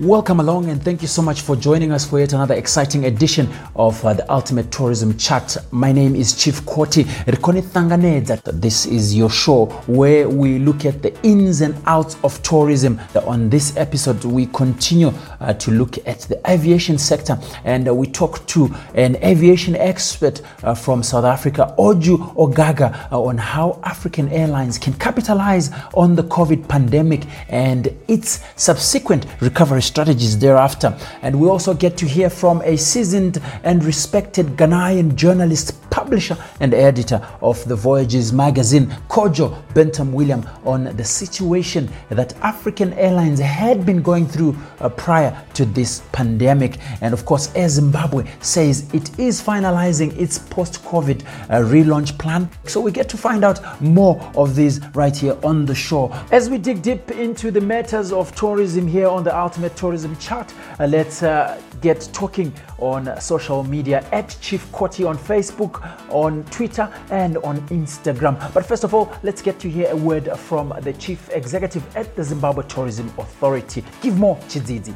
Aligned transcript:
Welcome 0.00 0.40
along 0.40 0.70
and 0.70 0.82
thank 0.82 1.02
you 1.02 1.08
so 1.08 1.20
much 1.20 1.42
for 1.42 1.54
joining 1.54 1.92
us 1.92 2.08
for 2.08 2.18
yet 2.18 2.32
another 2.32 2.54
exciting 2.54 3.04
edition 3.04 3.46
of 3.76 4.02
uh, 4.02 4.14
the 4.14 4.32
Ultimate 4.32 4.72
Tourism 4.72 5.14
Chat. 5.18 5.58
My 5.72 5.92
name 5.92 6.16
is 6.16 6.42
Chief 6.42 6.64
Koti 6.64 7.04
Rikoni 7.04 7.60
Thanganedza. 7.60 8.40
This 8.58 8.86
is 8.86 9.14
your 9.14 9.28
show 9.28 9.66
where 9.86 10.26
we 10.26 10.58
look 10.58 10.86
at 10.86 11.02
the 11.02 11.14
ins 11.22 11.60
and 11.60 11.76
outs 11.84 12.16
of 12.24 12.42
tourism. 12.42 12.98
On 13.26 13.50
this 13.50 13.76
episode, 13.76 14.24
we 14.24 14.46
continue 14.46 15.12
uh, 15.38 15.52
to 15.52 15.70
look 15.70 15.98
at 16.08 16.20
the 16.20 16.40
aviation 16.50 16.96
sector 16.96 17.38
and 17.64 17.86
uh, 17.86 17.94
we 17.94 18.06
talk 18.06 18.46
to 18.46 18.74
an 18.94 19.16
aviation 19.16 19.76
expert 19.76 20.40
uh, 20.62 20.74
from 20.74 21.02
South 21.02 21.26
Africa, 21.26 21.74
Oju 21.78 22.36
Ogaga, 22.36 23.12
uh, 23.12 23.20
on 23.20 23.36
how 23.36 23.78
African 23.82 24.30
airlines 24.30 24.78
can 24.78 24.94
capitalize 24.94 25.70
on 25.92 26.16
the 26.16 26.22
COVID 26.22 26.68
pandemic 26.68 27.26
and 27.50 27.94
its 28.08 28.40
subsequent 28.56 29.26
recovery 29.42 29.82
strategies 29.90 30.38
thereafter. 30.38 30.96
And 31.22 31.32
we 31.40 31.48
also 31.48 31.74
get 31.74 31.96
to 31.98 32.06
hear 32.06 32.30
from 32.30 32.62
a 32.62 32.76
seasoned 32.76 33.36
and 33.64 33.84
respected 33.84 34.46
Ghanaian 34.56 35.14
journalist, 35.14 35.66
publisher, 35.90 36.36
and 36.60 36.72
editor 36.72 37.20
of 37.40 37.56
the 37.70 37.76
Voyages 37.76 38.32
magazine, 38.32 38.86
Kojo 39.08 39.46
Bentum 39.74 40.12
William, 40.12 40.42
on 40.64 40.84
the 40.96 41.04
situation 41.04 41.90
that 42.08 42.36
African 42.42 42.92
airlines 42.94 43.40
had 43.40 43.84
been 43.84 44.02
going 44.02 44.26
through 44.26 44.56
uh, 44.80 44.88
prior 44.88 45.30
to 45.54 45.64
this 45.64 46.02
pandemic. 46.12 46.78
And 47.00 47.12
of 47.12 47.24
course, 47.24 47.52
Air 47.54 47.68
Zimbabwe 47.68 48.22
says 48.40 48.92
it 48.94 49.18
is 49.18 49.42
finalizing 49.42 50.16
its 50.18 50.38
post 50.38 50.84
COVID 50.84 51.22
uh, 51.24 51.60
relaunch 51.74 52.16
plan. 52.18 52.48
So 52.64 52.80
we 52.80 52.92
get 52.92 53.08
to 53.10 53.16
find 53.16 53.44
out 53.44 53.58
more 53.80 54.20
of 54.36 54.54
these 54.54 54.80
right 54.94 55.16
here 55.16 55.36
on 55.42 55.66
the 55.66 55.74
show. 55.74 56.12
As 56.30 56.48
we 56.48 56.58
dig 56.58 56.82
deep 56.82 57.10
into 57.10 57.50
the 57.50 57.60
matters 57.60 58.12
of 58.12 58.34
tourism 58.34 58.86
here 58.86 59.08
on 59.08 59.24
the 59.24 59.36
Ultimate 59.36 59.69
Tourism 59.76 60.16
Chat, 60.16 60.52
uh, 60.78 60.86
let's 60.86 61.22
uh, 61.22 61.60
get 61.80 62.08
talking 62.12 62.52
on 62.78 63.20
social 63.20 63.64
media 63.64 64.04
at 64.12 64.36
Chief 64.40 64.70
Koti 64.72 65.04
on 65.04 65.16
Facebook, 65.16 65.82
on 66.10 66.44
Twitter, 66.44 66.92
and 67.10 67.38
on 67.38 67.60
Instagram. 67.68 68.52
But 68.52 68.66
first 68.66 68.84
of 68.84 68.94
all, 68.94 69.12
let's 69.22 69.42
get 69.42 69.58
to 69.60 69.70
hear 69.70 69.90
a 69.90 69.96
word 69.96 70.28
from 70.36 70.74
the 70.82 70.92
Chief 70.94 71.28
Executive 71.30 71.84
at 71.96 72.14
the 72.16 72.24
Zimbabwe 72.24 72.64
Tourism 72.68 73.08
Authority. 73.18 73.84
Give 74.00 74.16
more, 74.16 74.36
Chidzizi. 74.48 74.94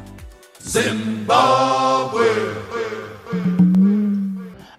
Zimbabwe. 0.59 2.25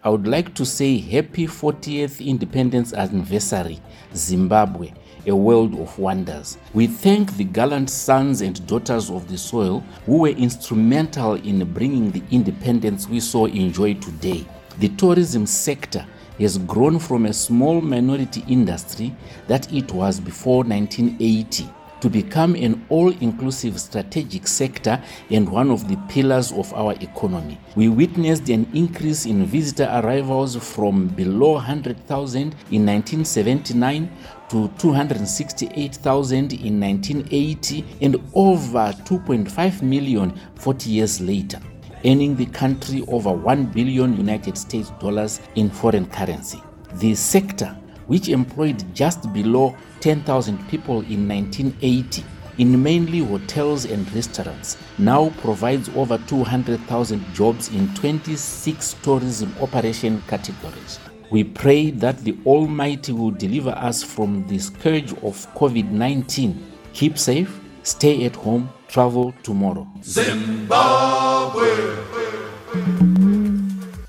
I 0.06 0.08
would 0.08 0.28
like 0.28 0.54
to 0.54 0.64
say 0.64 0.98
happy 0.98 1.48
40th 1.48 2.24
independence 2.24 2.92
anniversary, 2.92 3.80
Zimbabwe, 4.14 4.92
a 5.26 5.34
world 5.34 5.78
of 5.78 5.98
wonders. 5.98 6.58
We 6.74 6.86
thank 6.86 7.36
the 7.36 7.44
gallant 7.44 7.90
sons 7.90 8.40
and 8.40 8.64
daughters 8.66 9.10
of 9.10 9.28
the 9.28 9.38
soil 9.38 9.80
who 10.04 10.18
were 10.18 10.28
instrumental 10.28 11.34
in 11.34 11.64
bringing 11.72 12.10
the 12.10 12.22
independence 12.30 13.08
we 13.08 13.20
so 13.20 13.46
enjoy 13.46 13.94
today. 13.94 14.46
The 14.78 14.88
tourism 14.90 15.46
sector 15.46 16.06
has 16.38 16.58
grown 16.58 16.98
from 16.98 17.26
a 17.26 17.32
small 17.32 17.80
minority 17.80 18.44
industry 18.46 19.14
that 19.46 19.72
it 19.72 19.92
was 19.92 20.20
before 20.20 20.64
1980 20.64 21.68
to 22.00 22.08
become 22.10 22.54
an 22.54 22.84
all 22.88 23.10
inclusive 23.20 23.80
strategic 23.80 24.46
sector 24.46 25.02
and 25.30 25.48
one 25.48 25.70
of 25.70 25.88
the 25.88 25.96
pillars 26.08 26.52
of 26.52 26.72
our 26.74 26.92
economy. 27.00 27.58
We 27.74 27.88
witnessed 27.88 28.48
an 28.48 28.68
increase 28.74 29.26
in 29.26 29.46
visitor 29.46 29.88
arrivals 29.92 30.56
from 30.56 31.08
below 31.08 31.52
100,000 31.52 32.40
in 32.40 32.86
1979 32.86 34.10
to 34.48 34.68
268,000 34.78 36.52
in 36.52 36.80
1980 36.80 37.84
and 38.00 38.16
over 38.34 38.92
2.5 39.04 39.82
million 39.82 40.38
40 40.54 40.90
years 40.90 41.20
later 41.20 41.60
earning 42.04 42.36
the 42.36 42.46
country 42.46 43.02
over 43.08 43.32
1 43.32 43.66
billion 43.66 44.16
United 44.16 44.56
States 44.56 44.90
dollars 45.00 45.40
in 45.56 45.68
foreign 45.70 46.06
currency. 46.06 46.62
The 46.94 47.14
sector 47.14 47.76
which 48.06 48.28
employed 48.28 48.84
just 48.94 49.32
below 49.32 49.76
10,000 50.00 50.58
people 50.68 51.00
in 51.02 51.28
1980 51.28 52.24
in 52.58 52.82
mainly 52.82 53.18
hotels 53.18 53.84
and 53.84 54.10
restaurants, 54.14 54.76
now 54.98 55.30
provides 55.40 55.88
over 55.90 56.18
200,000 56.26 57.34
jobs 57.34 57.68
in 57.68 57.92
26 57.94 58.94
tourism 59.02 59.54
operation 59.60 60.22
categories. 60.26 60.98
We 61.30 61.44
pray 61.44 61.90
that 61.90 62.18
the 62.18 62.36
Almighty 62.46 63.12
will 63.12 63.32
deliver 63.32 63.70
us 63.70 64.02
from 64.02 64.46
the 64.46 64.58
scourge 64.58 65.12
of 65.22 65.46
COVID 65.54 65.90
19. 65.90 66.72
Keep 66.92 67.18
safe, 67.18 67.60
stay 67.82 68.24
at 68.24 68.36
home, 68.36 68.70
travel 68.88 69.34
tomorrow. 69.42 69.86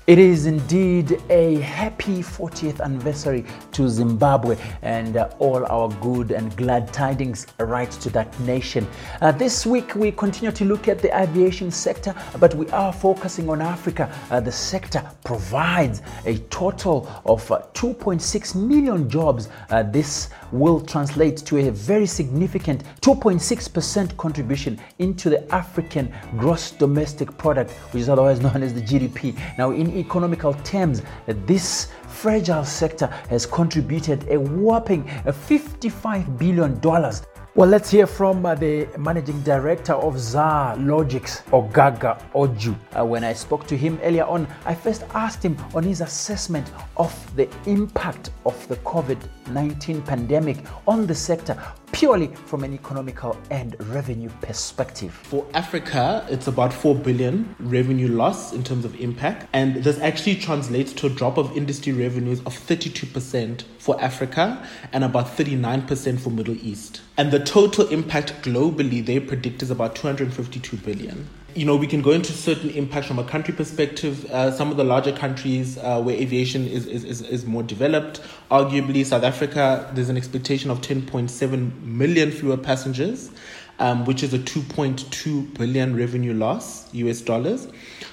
It 0.08 0.18
is 0.18 0.46
indeed 0.46 1.22
a 1.28 1.56
happy 1.56 2.22
40th 2.22 2.80
anniversary 2.80 3.44
to 3.72 3.90
Zimbabwe 3.90 4.56
and 4.80 5.18
uh, 5.18 5.28
all 5.38 5.66
our 5.66 5.90
good 6.00 6.30
and 6.30 6.56
glad 6.56 6.90
tidings 6.94 7.46
right 7.58 7.90
to 7.90 8.08
that 8.16 8.40
nation. 8.40 8.86
Uh, 9.20 9.32
this 9.32 9.66
week 9.66 9.94
we 9.94 10.10
continue 10.12 10.50
to 10.50 10.64
look 10.64 10.88
at 10.88 11.00
the 11.00 11.14
aviation 11.14 11.70
sector, 11.70 12.14
but 12.40 12.54
we 12.54 12.66
are 12.70 12.90
focusing 12.90 13.50
on 13.50 13.60
Africa. 13.60 14.10
Uh, 14.30 14.40
the 14.40 14.50
sector 14.50 15.02
provides 15.24 16.00
a 16.24 16.38
total 16.48 17.06
of 17.26 17.46
2.6 17.46 18.54
million 18.54 19.10
jobs. 19.10 19.50
Uh, 19.68 19.82
this 19.82 20.30
will 20.52 20.80
translate 20.80 21.38
to 21.38 21.68
a 21.68 21.70
very 21.70 22.06
significant 22.06 22.84
2.6% 23.00 24.16
contribution 24.16 24.78
into 24.98 25.30
the 25.30 25.54
African 25.54 26.12
gross 26.36 26.70
domestic 26.70 27.36
product, 27.38 27.70
which 27.92 28.02
is 28.02 28.08
otherwise 28.08 28.40
known 28.40 28.62
as 28.62 28.74
the 28.74 28.80
GDP. 28.80 29.38
Now, 29.58 29.70
in 29.72 29.96
economical 29.96 30.54
terms, 30.54 31.02
this 31.26 31.88
fragile 32.06 32.64
sector 32.64 33.06
has 33.30 33.46
contributed 33.46 34.28
a 34.28 34.38
whopping 34.38 35.04
$55 35.04 36.38
billion 36.38 36.80
well, 37.58 37.68
let's 37.68 37.90
hear 37.90 38.06
from 38.06 38.46
uh, 38.46 38.54
the 38.54 38.86
managing 38.96 39.40
director 39.42 39.94
of 39.94 40.16
ZAR 40.16 40.76
Logics, 40.76 41.42
Ogaga 41.50 42.22
Oju. 42.32 42.76
Uh, 42.96 43.04
when 43.04 43.24
I 43.24 43.32
spoke 43.32 43.66
to 43.66 43.76
him 43.76 43.98
earlier 44.04 44.22
on, 44.26 44.46
I 44.64 44.76
first 44.76 45.02
asked 45.12 45.44
him 45.44 45.56
on 45.74 45.82
his 45.82 46.00
assessment 46.00 46.70
of 46.96 47.12
the 47.34 47.48
impact 47.66 48.30
of 48.46 48.54
the 48.68 48.76
COVID 48.76 49.18
19 49.50 50.02
pandemic 50.02 50.58
on 50.86 51.08
the 51.08 51.14
sector, 51.16 51.60
purely 51.92 52.28
from 52.46 52.64
an 52.64 52.72
economical 52.72 53.36
and 53.50 53.76
revenue 53.88 54.30
perspective. 54.40 55.12
For 55.12 55.46
Africa, 55.54 56.26
it's 56.30 56.46
about 56.46 56.72
4 56.72 56.94
billion 56.94 57.54
revenue 57.58 58.08
loss 58.08 58.52
in 58.52 58.62
terms 58.62 58.84
of 58.84 58.98
impact, 59.00 59.48
and 59.52 59.82
this 59.82 59.98
actually 59.98 60.36
translates 60.36 60.92
to 60.94 61.06
a 61.06 61.10
drop 61.10 61.38
of 61.38 61.56
industry 61.56 61.92
revenues 61.92 62.40
of 62.40 62.54
32% 62.54 63.62
for 63.78 64.00
Africa 64.00 64.66
and 64.92 65.04
about 65.04 65.26
39% 65.26 66.20
for 66.20 66.30
Middle 66.30 66.56
East. 66.56 67.00
And 67.16 67.30
the 67.30 67.40
total 67.40 67.88
impact 67.88 68.42
globally 68.42 69.04
they 69.04 69.20
predict 69.20 69.62
is 69.62 69.70
about 69.70 69.96
252 69.96 70.76
billion 70.76 71.28
you 71.58 71.64
know, 71.64 71.74
we 71.74 71.88
can 71.88 72.02
go 72.02 72.12
into 72.12 72.32
certain 72.32 72.70
impacts 72.70 73.08
from 73.08 73.18
a 73.18 73.24
country 73.24 73.52
perspective. 73.52 74.24
Uh, 74.26 74.52
some 74.52 74.70
of 74.70 74.76
the 74.76 74.84
larger 74.84 75.12
countries 75.12 75.76
uh, 75.78 76.00
where 76.00 76.14
aviation 76.14 76.66
is, 76.68 76.86
is, 76.86 77.02
is, 77.04 77.20
is, 77.22 77.46
more 77.46 77.64
developed, 77.64 78.20
arguably 78.50 79.04
South 79.04 79.24
Africa, 79.24 79.90
there's 79.94 80.08
an 80.08 80.16
expectation 80.16 80.70
of 80.70 80.80
10.7 80.80 81.77
million 81.82 82.30
fewer 82.30 82.56
passengers, 82.56 83.30
um, 83.78 84.04
which 84.04 84.22
is 84.22 84.34
a 84.34 84.38
2.2 84.38 85.56
billion 85.58 85.96
revenue 85.96 86.34
loss, 86.34 86.92
US 86.94 87.20
dollars, 87.20 87.68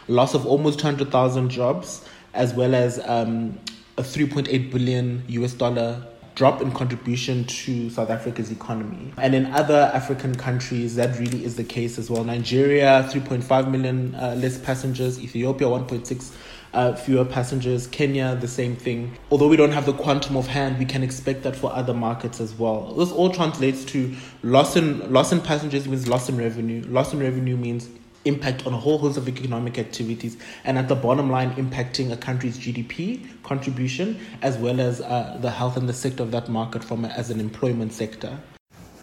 loss 0.08 0.34
of 0.34 0.46
almost 0.46 0.80
200,000 0.80 1.50
jobs, 1.50 2.08
as 2.34 2.54
well 2.54 2.76
as 2.76 3.00
um, 3.06 3.58
a 3.98 4.02
3.8 4.02 4.72
billion 4.72 5.24
US 5.28 5.54
dollar 5.54 6.06
drop 6.36 6.62
in 6.62 6.72
contribution 6.72 7.46
to 7.46 7.90
South 7.90 8.10
Africa's 8.10 8.52
economy. 8.52 9.14
And 9.18 9.34
in 9.34 9.46
other 9.48 9.90
African 9.94 10.36
countries, 10.36 10.96
that 10.96 11.18
really 11.18 11.44
is 11.46 11.56
the 11.56 11.64
case 11.64 11.98
as 11.98 12.10
well. 12.10 12.26
Nigeria, 12.26 13.08
3.5 13.10 13.72
million 13.72 14.14
uh, 14.16 14.36
less 14.38 14.58
passengers, 14.58 15.18
Ethiopia, 15.20 15.68
1.6 15.68 16.36
uh, 16.76 16.96
fewer 16.96 17.26
passengers. 17.26 17.88
Kenya, 17.88 18.36
the 18.36 18.48
same 18.48 18.76
thing. 18.76 19.18
Although 19.32 19.48
we 19.48 19.58
don't 19.58 19.72
have 19.72 19.86
the 19.86 19.94
quantum 19.94 20.38
of 20.38 20.48
hand, 20.48 20.78
we 20.78 20.86
can 20.86 21.02
expect 21.02 21.44
that 21.44 21.56
for 21.56 21.72
other 21.74 21.94
markets 21.94 22.40
as 22.40 22.54
well. 22.54 22.94
This 22.94 23.12
all 23.12 23.30
translates 23.30 23.86
to 23.86 24.14
loss 24.44 24.76
in 24.76 25.12
loss 25.12 25.32
in 25.32 25.42
passengers 25.42 25.88
means 25.88 26.08
loss 26.08 26.30
in 26.30 26.38
revenue. 26.38 26.84
Loss 26.88 27.14
in 27.14 27.20
revenue 27.20 27.58
means 27.58 27.90
impact 28.26 28.66
on 28.66 28.74
a 28.74 28.78
whole 28.78 28.98
host 28.98 29.18
of 29.18 29.28
economic 29.30 29.78
activities 29.78 30.36
and 30.64 30.78
at 30.78 30.88
the 30.88 30.96
bottom 30.96 31.30
line 31.30 31.54
impacting 31.56 32.12
a 32.12 32.18
country's 32.18 32.58
gdp 32.58 33.24
contribution 33.44 34.20
as 34.42 34.58
well 34.58 34.80
as 34.82 35.00
uh, 35.02 35.38
the 35.42 35.52
health 35.52 35.78
and 35.78 35.88
the 35.88 35.94
sector 35.94 36.24
of 36.24 36.32
that 36.32 36.50
market 36.50 36.84
from 36.84 37.06
as 37.06 37.30
an 37.30 37.40
employment 37.40 37.94
sector 37.94 38.36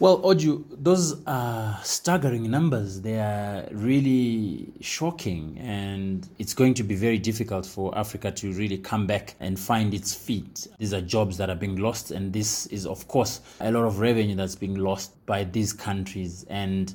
well, 0.03 0.21
Oju, 0.23 0.65
those 0.83 1.25
are 1.29 1.79
staggering 1.85 2.51
numbers. 2.51 3.03
They 3.03 3.21
are 3.21 3.69
really 3.71 4.73
shocking, 4.81 5.57
and 5.61 6.29
it's 6.41 6.55
going 6.55 6.75
to 6.75 6.83
be 6.83 6.97
very 6.97 7.19
difficult 7.19 7.65
for 7.65 7.97
Africa 7.97 8.33
to 8.33 8.53
really 8.55 8.79
come 8.79 9.07
back 9.07 9.37
and 9.39 9.57
find 9.57 9.95
its 9.95 10.13
feet. 10.13 10.67
These 10.81 10.93
are 10.93 11.01
jobs 11.01 11.37
that 11.37 11.51
are 11.51 11.55
being 11.55 11.77
lost, 11.77 12.11
and 12.11 12.33
this 12.33 12.67
is, 12.67 12.85
of 12.85 13.07
course, 13.07 13.43
a 13.61 13.71
lot 13.71 13.85
of 13.85 14.01
revenue 14.01 14.35
that's 14.35 14.57
being 14.57 14.75
lost 14.75 15.25
by 15.25 15.45
these 15.45 15.73
countries. 15.73 16.45
And 16.51 16.93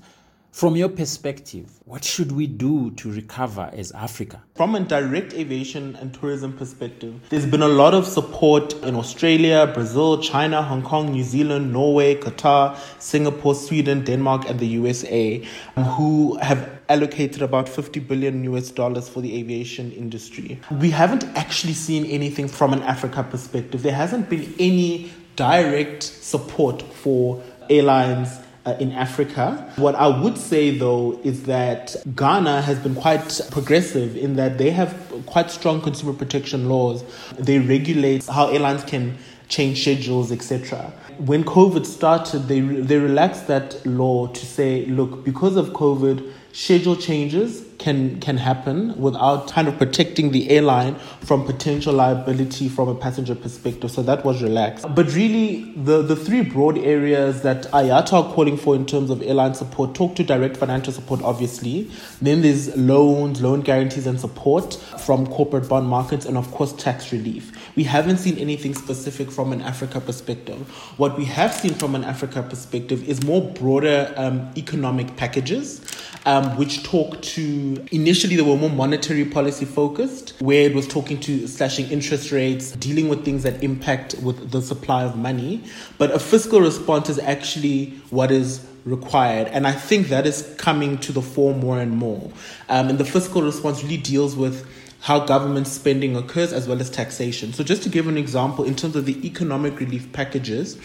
From 0.57 0.75
your 0.75 0.89
perspective, 0.89 1.69
what 1.86 2.04
should 2.04 2.31
we 2.31 2.48
do 2.48 2.89
to 2.89 3.12
recover 3.12 3.69
as 3.74 3.92
Africa? 3.92 4.42
From 4.56 4.74
a 4.74 4.80
direct 4.80 5.36
aviation 5.36 5.95
and 5.98 6.12
tourism 6.12 6.51
perspective, 6.51 7.13
there's 7.30 7.45
been 7.45 7.62
a 7.62 7.68
lot 7.68 7.94
of 7.94 8.07
support 8.07 8.74
in 8.81 8.95
Australia, 8.95 9.69
Brazil, 9.71 10.19
China, 10.19 10.63
Hong 10.63 10.81
Kong, 10.81 11.12
New 11.12 11.24
Zealand, 11.24 11.71
Norway, 11.71 12.15
Qatar, 12.15 12.75
Singapore, 12.98 13.54
Sweden, 13.54 14.04
Denmark, 14.04 14.50
and 14.50 14.59
the 14.59 14.65
USA, 14.65 15.45
um, 15.75 15.83
who 15.83 16.39
have 16.39 16.68
allocated 16.89 17.44
about 17.44 17.69
50 17.69 18.00
billion 18.00 18.44
US 18.45 18.71
dollars 18.71 19.07
for 19.07 19.21
the 19.21 19.38
aviation 19.38 19.92
industry. 19.92 20.59
We 20.71 20.89
haven't 20.89 21.25
actually 21.38 21.74
seen 21.74 22.04
anything 22.06 22.48
from 22.48 22.74
an 22.74 22.81
Africa 22.81 23.21
perspective. 23.21 23.83
There 23.83 23.94
hasn't 23.94 24.27
been 24.27 24.51
any 24.57 25.12
direct 25.36 26.01
support 26.01 26.81
for 26.81 27.44
airlines 27.69 28.39
uh, 28.67 28.75
in 28.79 28.91
Africa. 28.91 29.71
What 29.77 29.95
I 29.95 30.07
would 30.07 30.37
say 30.37 30.77
though 30.77 31.19
is 31.23 31.43
that 31.43 31.95
Ghana 32.15 32.61
has 32.61 32.77
been 32.79 32.95
quite 32.95 33.41
progressive 33.49 34.17
in 34.17 34.35
that 34.35 34.57
they 34.57 34.71
have 34.71 34.93
quite 35.25 35.49
strong 35.49 35.81
consumer 35.81 36.13
protection 36.13 36.67
laws. 36.67 37.03
They 37.39 37.59
regulate 37.59 38.25
how 38.27 38.49
airlines 38.49 38.83
can 38.83 39.17
change 39.47 39.81
schedules, 39.81 40.31
etc. 40.33 40.91
When 41.17 41.45
COVID 41.45 41.85
started, 41.85 42.49
they 42.49 42.59
they 42.59 42.97
relaxed 42.97 43.47
that 43.47 43.85
law 43.85 44.27
to 44.27 44.45
say, 44.45 44.85
look, 44.87 45.23
because 45.23 45.55
of 45.55 45.69
COVID, 45.69 46.33
schedule 46.57 46.95
changes 46.95 47.63
can 47.77 48.19
can 48.19 48.36
happen 48.36 49.00
without 49.00 49.48
kind 49.48 49.68
of 49.68 49.77
protecting 49.77 50.31
the 50.31 50.50
airline 50.50 50.95
from 51.21 51.45
potential 51.45 51.94
liability 51.94 52.68
from 52.68 52.89
a 52.89 52.95
passenger 52.95 53.36
perspective. 53.36 53.92
So 53.92 54.01
that 54.01 54.25
was 54.25 54.42
relaxed. 54.42 54.83
But 54.95 55.13
really, 55.13 55.71
the, 55.74 56.01
the 56.01 56.15
three 56.15 56.42
broad 56.42 56.80
areas 56.80 57.44
that 57.44 57.65
IATA 57.65 58.13
are 58.13 58.33
calling 58.33 58.57
for 58.57 58.75
in 58.75 58.88
terms 58.88 59.12
of 59.12 59.21
airline 59.21 59.54
support 59.54 59.94
talk 59.94 60.15
to 60.15 60.24
direct 60.24 60.57
financial 60.57 60.92
support, 60.92 61.21
obviously. 61.21 61.92
Then 62.24 62.42
there's 62.42 62.75
loans, 62.75 63.39
loan 63.39 63.62
guarantees, 63.62 64.07
and 64.07 64.19
support 64.19 64.74
from 65.06 65.27
corporate 65.27 65.69
bond 65.69 65.88
markets, 65.88 66.25
and 66.25 66.38
of 66.38 66.50
course, 66.51 66.74
tax 66.74 67.12
relief. 67.12 67.51
We 67.75 67.83
haven't 67.83 68.18
seen 68.18 68.39
anything 68.39 68.74
specific 68.74 69.30
from 69.30 69.54
an 69.54 69.62
Africa 69.62 70.01
perspective. 70.01 70.57
What 70.98 71.15
we 71.18 71.25
have 71.25 71.54
seen 71.54 71.75
from 71.75 71.94
an 71.94 72.04
Africa 72.04 72.42
perspective 72.42 73.07
is 73.07 73.24
more 73.24 73.42
broader 73.51 74.12
um, 74.18 74.51
economic 74.57 75.15
packages, 75.18 75.81
um, 76.25 76.57
which 76.57 76.83
talked 76.83 77.24
to 77.24 77.86
initially 77.92 78.36
they 78.36 78.42
were 78.42 78.57
more 78.57 78.69
monetary 78.69 79.25
policy 79.25 79.65
focused, 79.65 80.33
where 80.39 80.69
it 80.69 80.75
was 80.75 80.88
talking 80.88 81.19
to 81.21 81.48
slashing 81.48 81.89
interest 81.89 82.31
rates, 82.31 82.71
dealing 82.71 83.09
with 83.09 83.24
things 83.24 83.44
that 83.44 83.63
impact 83.63 84.15
with 84.21 84.51
the 84.51 84.62
supply 84.62 85.04
of 85.04 85.15
money. 85.15 85.63
But 85.98 86.12
a 86.12 86.19
fiscal 86.19 86.62
response 86.62 87.09
is 87.09 87.19
actually 87.19 87.92
what 88.09 88.31
is 88.31 88.65
required. 88.86 89.48
And 89.48 89.68
I 89.68 89.74
think 89.74 90.07
that 90.07 90.25
is 90.25 90.56
coming 90.57 90.98
to 91.00 91.12
the 91.12 91.21
fore 91.21 91.54
more 91.54 91.80
and 91.80 91.92
more. 91.92 92.31
Um, 92.69 92.89
and 92.89 92.98
the 92.98 93.06
fiscal 93.06 93.42
response 93.42 93.83
really 93.83 93.98
deals 93.98 94.36
with 94.36 94.68
how 95.01 95.19
government 95.25 95.68
spending 95.68 96.15
occurs 96.15 96.51
as 96.51 96.68
well 96.68 96.80
as 96.80 96.89
taxation. 96.89 97.54
So, 97.54 97.63
just 97.63 97.83
to 97.83 97.89
give 97.89 98.07
an 98.07 98.18
example, 98.18 98.65
in 98.65 98.75
terms 98.75 98.95
of 98.95 99.06
the 99.06 99.25
economic 99.25 99.80
relief 99.80 100.12
packages, 100.12 100.77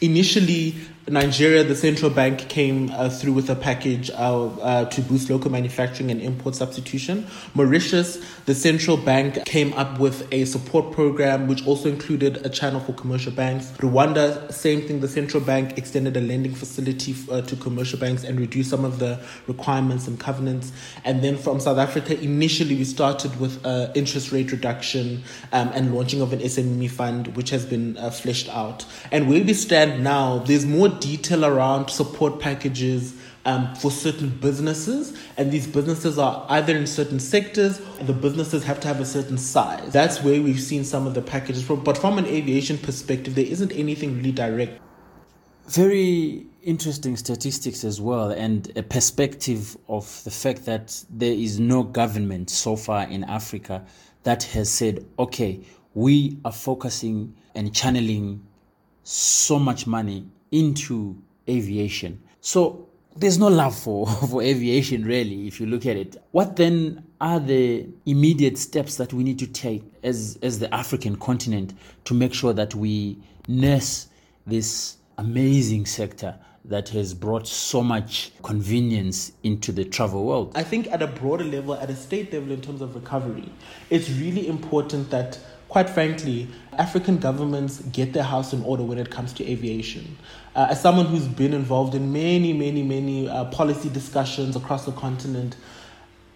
initially 0.00 0.74
Nigeria, 1.10 1.64
the 1.64 1.74
central 1.74 2.10
bank 2.10 2.48
came 2.48 2.90
uh, 2.90 3.08
through 3.08 3.32
with 3.32 3.48
a 3.48 3.54
package 3.54 4.10
uh, 4.10 4.46
uh, 4.46 4.84
to 4.86 5.00
boost 5.00 5.30
local 5.30 5.50
manufacturing 5.50 6.10
and 6.10 6.20
import 6.20 6.54
substitution. 6.54 7.26
Mauritius, 7.54 8.18
the 8.44 8.54
central 8.54 8.96
bank 8.96 9.44
came 9.46 9.72
up 9.74 9.98
with 9.98 10.30
a 10.32 10.44
support 10.44 10.92
program 10.92 11.46
which 11.46 11.66
also 11.66 11.88
included 11.88 12.44
a 12.44 12.48
channel 12.48 12.80
for 12.80 12.92
commercial 12.92 13.32
banks. 13.32 13.70
Rwanda, 13.78 14.52
same 14.52 14.82
thing, 14.86 15.00
the 15.00 15.08
central 15.08 15.42
bank 15.42 15.78
extended 15.78 16.16
a 16.16 16.20
lending 16.20 16.54
facility 16.54 17.14
uh, 17.30 17.40
to 17.42 17.56
commercial 17.56 17.98
banks 17.98 18.24
and 18.24 18.38
reduced 18.38 18.68
some 18.68 18.84
of 18.84 18.98
the 18.98 19.18
requirements 19.46 20.06
and 20.08 20.20
covenants. 20.20 20.72
And 21.04 21.22
then 21.24 21.38
from 21.38 21.60
South 21.60 21.78
Africa, 21.78 22.20
initially 22.20 22.74
we 22.74 22.84
started 22.84 23.38
with 23.40 23.64
uh, 23.64 23.90
interest 23.94 24.30
rate 24.30 24.52
reduction 24.52 25.22
um, 25.52 25.70
and 25.74 25.94
launching 25.94 26.20
of 26.20 26.32
an 26.32 26.40
SME 26.40 26.90
fund, 26.90 27.28
which 27.36 27.50
has 27.50 27.64
been 27.64 27.94
fleshed 28.10 28.48
out. 28.50 28.84
And 29.10 29.28
where 29.28 29.42
we 29.42 29.54
stand 29.54 30.04
now, 30.04 30.38
there's 30.38 30.66
more 30.66 30.97
detail 31.00 31.44
around 31.44 31.88
support 31.88 32.40
packages 32.40 33.14
um, 33.44 33.74
for 33.76 33.90
certain 33.90 34.28
businesses, 34.28 35.18
and 35.36 35.50
these 35.50 35.66
businesses 35.66 36.18
are 36.18 36.44
either 36.50 36.76
in 36.76 36.86
certain 36.86 37.18
sectors, 37.18 37.80
the 38.02 38.12
businesses 38.12 38.64
have 38.64 38.78
to 38.80 38.88
have 38.88 39.00
a 39.00 39.06
certain 39.06 39.38
size. 39.38 39.92
That's 39.92 40.22
where 40.22 40.42
we've 40.42 40.60
seen 40.60 40.84
some 40.84 41.06
of 41.06 41.14
the 41.14 41.22
packages 41.22 41.64
from. 41.64 41.82
But 41.82 41.96
from 41.96 42.18
an 42.18 42.26
aviation 42.26 42.76
perspective, 42.76 43.34
there 43.34 43.46
isn't 43.46 43.72
anything 43.72 44.16
really 44.16 44.32
direct. 44.32 44.80
Very 45.66 46.46
interesting 46.62 47.16
statistics 47.16 47.84
as 47.84 48.00
well, 48.00 48.30
and 48.30 48.70
a 48.76 48.82
perspective 48.82 49.76
of 49.88 50.22
the 50.24 50.30
fact 50.30 50.66
that 50.66 51.02
there 51.08 51.32
is 51.32 51.58
no 51.58 51.82
government 51.82 52.50
so 52.50 52.76
far 52.76 53.04
in 53.08 53.24
Africa 53.24 53.84
that 54.24 54.42
has 54.42 54.70
said, 54.70 55.06
okay, 55.18 55.60
we 55.94 56.38
are 56.44 56.52
focusing 56.52 57.34
and 57.54 57.74
channeling 57.74 58.46
so 59.04 59.58
much 59.58 59.86
money 59.86 60.26
into 60.50 61.20
aviation. 61.48 62.22
So 62.40 62.88
there's 63.16 63.38
no 63.38 63.48
love 63.48 63.76
for, 63.76 64.06
for 64.30 64.42
aviation 64.42 65.04
really 65.04 65.46
if 65.46 65.60
you 65.60 65.66
look 65.66 65.86
at 65.86 65.96
it. 65.96 66.16
What 66.32 66.56
then 66.56 67.04
are 67.20 67.40
the 67.40 67.86
immediate 68.06 68.58
steps 68.58 68.96
that 68.96 69.12
we 69.12 69.24
need 69.24 69.38
to 69.40 69.46
take 69.46 69.82
as 70.02 70.38
as 70.42 70.58
the 70.60 70.72
African 70.72 71.16
continent 71.16 71.74
to 72.04 72.14
make 72.14 72.32
sure 72.32 72.52
that 72.52 72.74
we 72.74 73.18
nurse 73.48 74.08
this 74.46 74.96
amazing 75.18 75.84
sector 75.86 76.38
that 76.64 76.88
has 76.90 77.14
brought 77.14 77.48
so 77.48 77.82
much 77.82 78.30
convenience 78.42 79.32
into 79.42 79.72
the 79.72 79.84
travel 79.84 80.24
world? 80.24 80.52
I 80.54 80.62
think 80.62 80.86
at 80.88 81.02
a 81.02 81.06
broader 81.06 81.44
level, 81.44 81.74
at 81.74 81.90
a 81.90 81.96
state 81.96 82.32
level 82.32 82.52
in 82.52 82.60
terms 82.60 82.82
of 82.82 82.94
recovery, 82.94 83.50
it's 83.90 84.10
really 84.10 84.46
important 84.46 85.10
that 85.10 85.38
quite 85.68 85.88
frankly, 85.88 86.48
African 86.78 87.18
governments 87.18 87.80
get 87.92 88.12
their 88.12 88.22
house 88.22 88.52
in 88.52 88.62
order 88.62 88.84
when 88.84 88.98
it 88.98 89.10
comes 89.10 89.32
to 89.34 89.44
aviation. 89.50 90.16
Uh, 90.54 90.68
as 90.70 90.80
someone 90.80 91.06
who's 91.06 91.26
been 91.26 91.52
involved 91.52 91.94
in 91.94 92.12
many, 92.12 92.52
many, 92.52 92.82
many 92.82 93.28
uh, 93.28 93.44
policy 93.46 93.88
discussions 93.88 94.54
across 94.54 94.84
the 94.84 94.92
continent, 94.92 95.56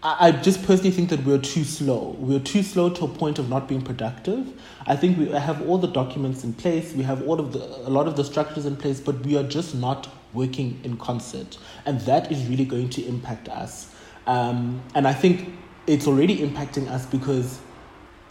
I, 0.03 0.29
I 0.29 0.33
just 0.33 0.65
personally 0.65 0.91
think 0.91 1.11
that 1.11 1.25
we're 1.25 1.39
too 1.39 1.65
slow. 1.65 2.17
We're 2.19 2.41
too 2.41 2.63
slow 2.63 2.91
to 2.91 3.05
a 3.05 3.09
point 3.09 3.39
of 3.39 3.49
not 3.49 3.69
being 3.69 3.83
productive. 3.83 4.61
I 4.87 4.97
think 4.97 5.17
we 5.17 5.29
have 5.29 5.67
all 5.69 5.79
the 5.79 5.89
documents 5.89 6.43
in 6.43 6.53
place, 6.53 6.93
we 6.93 7.05
have 7.05 7.27
all 7.27 7.39
of 7.39 7.53
the 7.53 7.61
a 7.87 7.91
lot 7.91 8.09
of 8.09 8.17
the 8.17 8.25
structures 8.25 8.67
in 8.67 8.77
place, 8.77 9.01
but 9.01 9.25
we 9.25 9.37
are 9.37 9.45
just 9.45 9.75
not 9.75 10.09
working 10.35 10.81
in 10.83 10.97
concert, 10.97 11.59
and 11.87 12.01
that 12.01 12.33
is 12.33 12.47
really 12.47 12.65
going 12.65 12.89
to 12.91 13.07
impact 13.07 13.49
us. 13.49 13.95
Um, 14.27 14.83
and 14.95 15.07
I 15.07 15.13
think 15.13 15.53
it's 15.87 16.07
already 16.07 16.39
impacting 16.39 16.89
us 16.89 17.07
because 17.07 17.61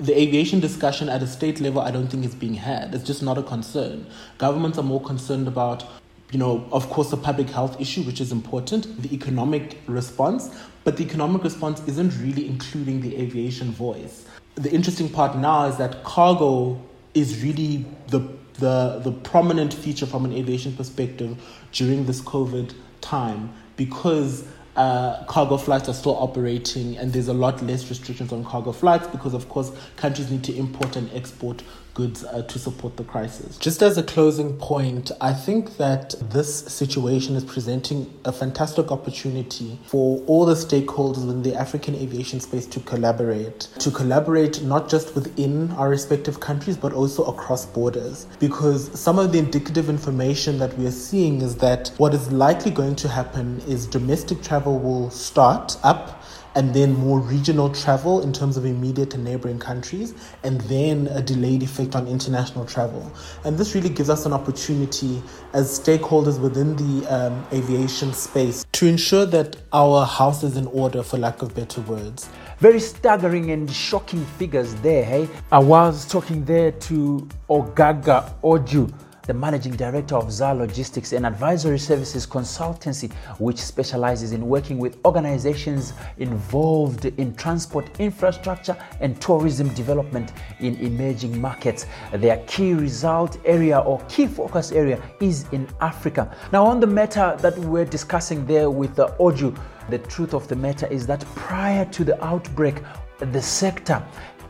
the 0.02 0.20
aviation 0.20 0.60
discussion 0.60 1.10
at 1.10 1.22
a 1.22 1.28
state 1.28 1.62
level, 1.62 1.80
I 1.80 1.92
don't 1.92 2.08
think 2.08 2.26
is 2.26 2.34
being 2.34 2.56
had. 2.56 2.96
It's 2.96 3.04
just 3.04 3.22
not 3.22 3.38
a 3.38 3.44
concern. 3.44 4.08
Governments 4.40 4.80
are 4.80 4.84
more 4.84 5.00
concerned 5.00 5.48
about, 5.48 5.86
you 6.32 6.40
know, 6.40 6.68
of 6.72 6.90
course, 6.90 7.12
the 7.12 7.18
public 7.18 7.50
health 7.50 7.80
issue, 7.80 8.02
which 8.02 8.20
is 8.20 8.32
important, 8.32 9.00
the 9.04 9.14
economic 9.14 9.78
response, 9.86 10.50
but 10.84 10.98
the 10.98 11.04
economic 11.04 11.44
response 11.44 11.82
isn't 11.88 12.18
really 12.20 12.48
including 12.48 13.02
the 13.02 13.16
aviation 13.16 13.72
voice. 13.72 14.26
The 14.56 14.72
interesting 14.72 15.08
part 15.08 15.38
now 15.38 15.66
is 15.68 15.78
that 15.78 16.04
cargo 16.04 16.82
is 17.14 17.44
really 17.44 17.86
the 18.08 18.20
the 18.56 19.00
the 19.04 19.12
prominent 19.12 19.74
feature 19.74 20.06
from 20.06 20.26
an 20.26 20.34
aviation 20.34 20.76
perspective 20.76 21.38
during 21.72 22.06
this 22.06 22.22
COVID 22.22 22.74
time 23.02 23.54
because 23.78 24.46
uh, 24.76 25.24
cargo 25.26 25.58
flights 25.58 25.90
are 25.90 25.94
still 25.94 26.16
operating 26.18 26.98
and 26.98 27.12
there's 27.12 27.28
a 27.28 27.34
lot 27.34 27.62
less 27.62 27.90
restrictions 27.90 28.32
on 28.32 28.44
cargo 28.46 28.72
flights 28.72 29.08
because 29.08 29.34
of 29.34 29.50
course 29.50 29.72
countries 29.98 30.32
need 30.32 30.44
to 30.44 30.56
import 30.56 30.96
and 30.96 31.12
export 31.14 31.62
goods 31.94 32.24
uh, 32.24 32.42
to 32.44 32.60
support 32.60 32.98
the 32.98 33.04
crisis. 33.04 33.58
Just 33.58 33.82
as 33.82 33.98
a 33.98 34.04
closing 34.04 34.58
point, 34.58 35.12
I 35.20 35.34
think 35.34 35.78
that 35.78 36.16
this 36.22 36.60
situation 36.66 37.36
is 37.36 37.44
presenting 37.44 38.12
a 38.26 38.32
fantastic 38.32 38.92
opportunity 38.92 39.80
for 39.86 40.24
all 40.28 40.46
the 40.46 40.54
stakeholders 40.54 41.30
in 41.30 41.42
the 41.44 41.56
African 41.56 41.96
aviation 41.96 42.40
space 42.40 42.66
to 42.68 42.80
collaborate. 42.82 43.62
To 43.80 43.92
collaborate 43.92 44.62
not 44.64 44.90
just 44.90 45.16
within 45.16 45.72
our 45.72 45.90
respective 45.90 46.40
countries 46.40 46.78
but 46.78 46.94
also 46.94 47.24
across 47.26 47.66
borders. 47.66 48.28
Because 48.40 49.00
some 49.00 49.20
of 49.20 49.32
the 49.32 49.40
indicative 49.40 49.90
information 49.90 50.60
that 50.60 50.78
we 50.78 50.86
are 50.86 50.92
seeing 50.92 51.42
is 51.42 51.56
that 51.58 51.90
what 51.98 52.14
is 52.14 52.32
likely 52.32 52.72
going 52.72 52.96
to 52.98 53.08
happen 53.08 53.62
is 53.68 53.86
domestic 53.86 54.42
travel 54.42 54.80
will 54.80 55.10
start 55.10 55.78
up 55.84 56.21
and 56.56 56.74
then 56.74 56.94
more 56.94 57.20
regional 57.20 57.70
travel 57.70 58.22
in 58.22 58.34
terms 58.34 58.58
of 58.58 58.66
immediate 58.66 59.14
and 59.14 59.24
neighboring 59.24 59.60
countries, 59.60 60.14
and 60.44 60.60
then 60.62 61.08
a 61.08 61.22
delayed 61.22 61.64
effect 61.64 61.96
on 61.96 62.08
international 62.08 62.66
travel. 62.66 63.12
And 63.46 63.58
this 63.58 63.76
really 63.76 63.90
gives 63.90 64.10
us 64.10 64.26
an 64.26 64.34
opportunity 64.34 65.22
as 65.54 65.80
stakeholders 65.80 66.40
within 66.40 66.76
the 66.76 67.08
um, 67.08 67.46
aviation 67.54 68.14
space 68.14 68.66
to 68.74 68.88
ensure 68.88 69.26
that 69.28 69.58
our 69.74 70.06
house 70.06 70.44
is 70.44 70.58
in 70.58 70.68
order, 70.68 71.04
for 71.04 71.18
lack 71.18 71.42
of 71.42 71.56
better 71.56 71.82
words. 71.82 72.30
Very 72.60 72.80
staggering 72.80 73.52
and 73.52 73.72
shocking 73.72 74.26
figures 74.38 74.76
there, 74.76 75.04
hey? 75.04 75.30
I 75.52 75.60
was 75.60 76.08
talking 76.08 76.46
there 76.46 76.72
to 76.72 77.28
Ogaga 77.50 78.34
Oju 78.44 78.94
the 79.28 79.34
managing 79.34 79.74
director 79.76 80.16
of 80.16 80.32
ZAR 80.32 80.56
Logistics 80.56 81.14
and 81.14 81.26
Advisory 81.26 81.80
Services 81.80 82.26
Consultancy, 82.26 83.12
which 83.40 83.58
specializes 83.58 84.32
in 84.32 84.48
working 84.48 84.78
with 84.78 84.98
organizations 85.06 85.94
involved 86.18 87.06
in 87.06 87.36
transport 87.36 88.00
infrastructure 88.00 88.76
and 89.00 89.20
tourism 89.22 89.70
development 89.74 90.34
in 90.60 90.76
emerging 90.78 91.40
markets. 91.40 91.86
Their 92.14 92.38
key 92.48 92.74
result 92.74 93.38
area 93.46 93.80
or 93.80 94.00
key 94.10 94.28
focus 94.28 94.72
area 94.72 95.02
is 95.20 95.46
in 95.52 95.68
Africa. 95.82 96.36
Now, 96.52 96.66
on 96.66 96.80
the 96.80 96.88
matter 96.88 97.36
that 97.40 97.58
we're 97.60 97.86
discussing 97.86 98.46
there 98.46 98.70
with 98.70 99.00
uh, 99.00 99.10
Oju, 99.20 99.58
the 99.90 100.00
truth 100.00 100.34
of 100.34 100.48
the 100.48 100.56
matter 100.56 100.88
is 100.88 101.06
that 101.08 101.26
prior 101.36 101.86
to 101.86 102.04
the 102.04 102.24
outbreak, 102.24 102.76
the 103.20 103.42
sector 103.42 104.02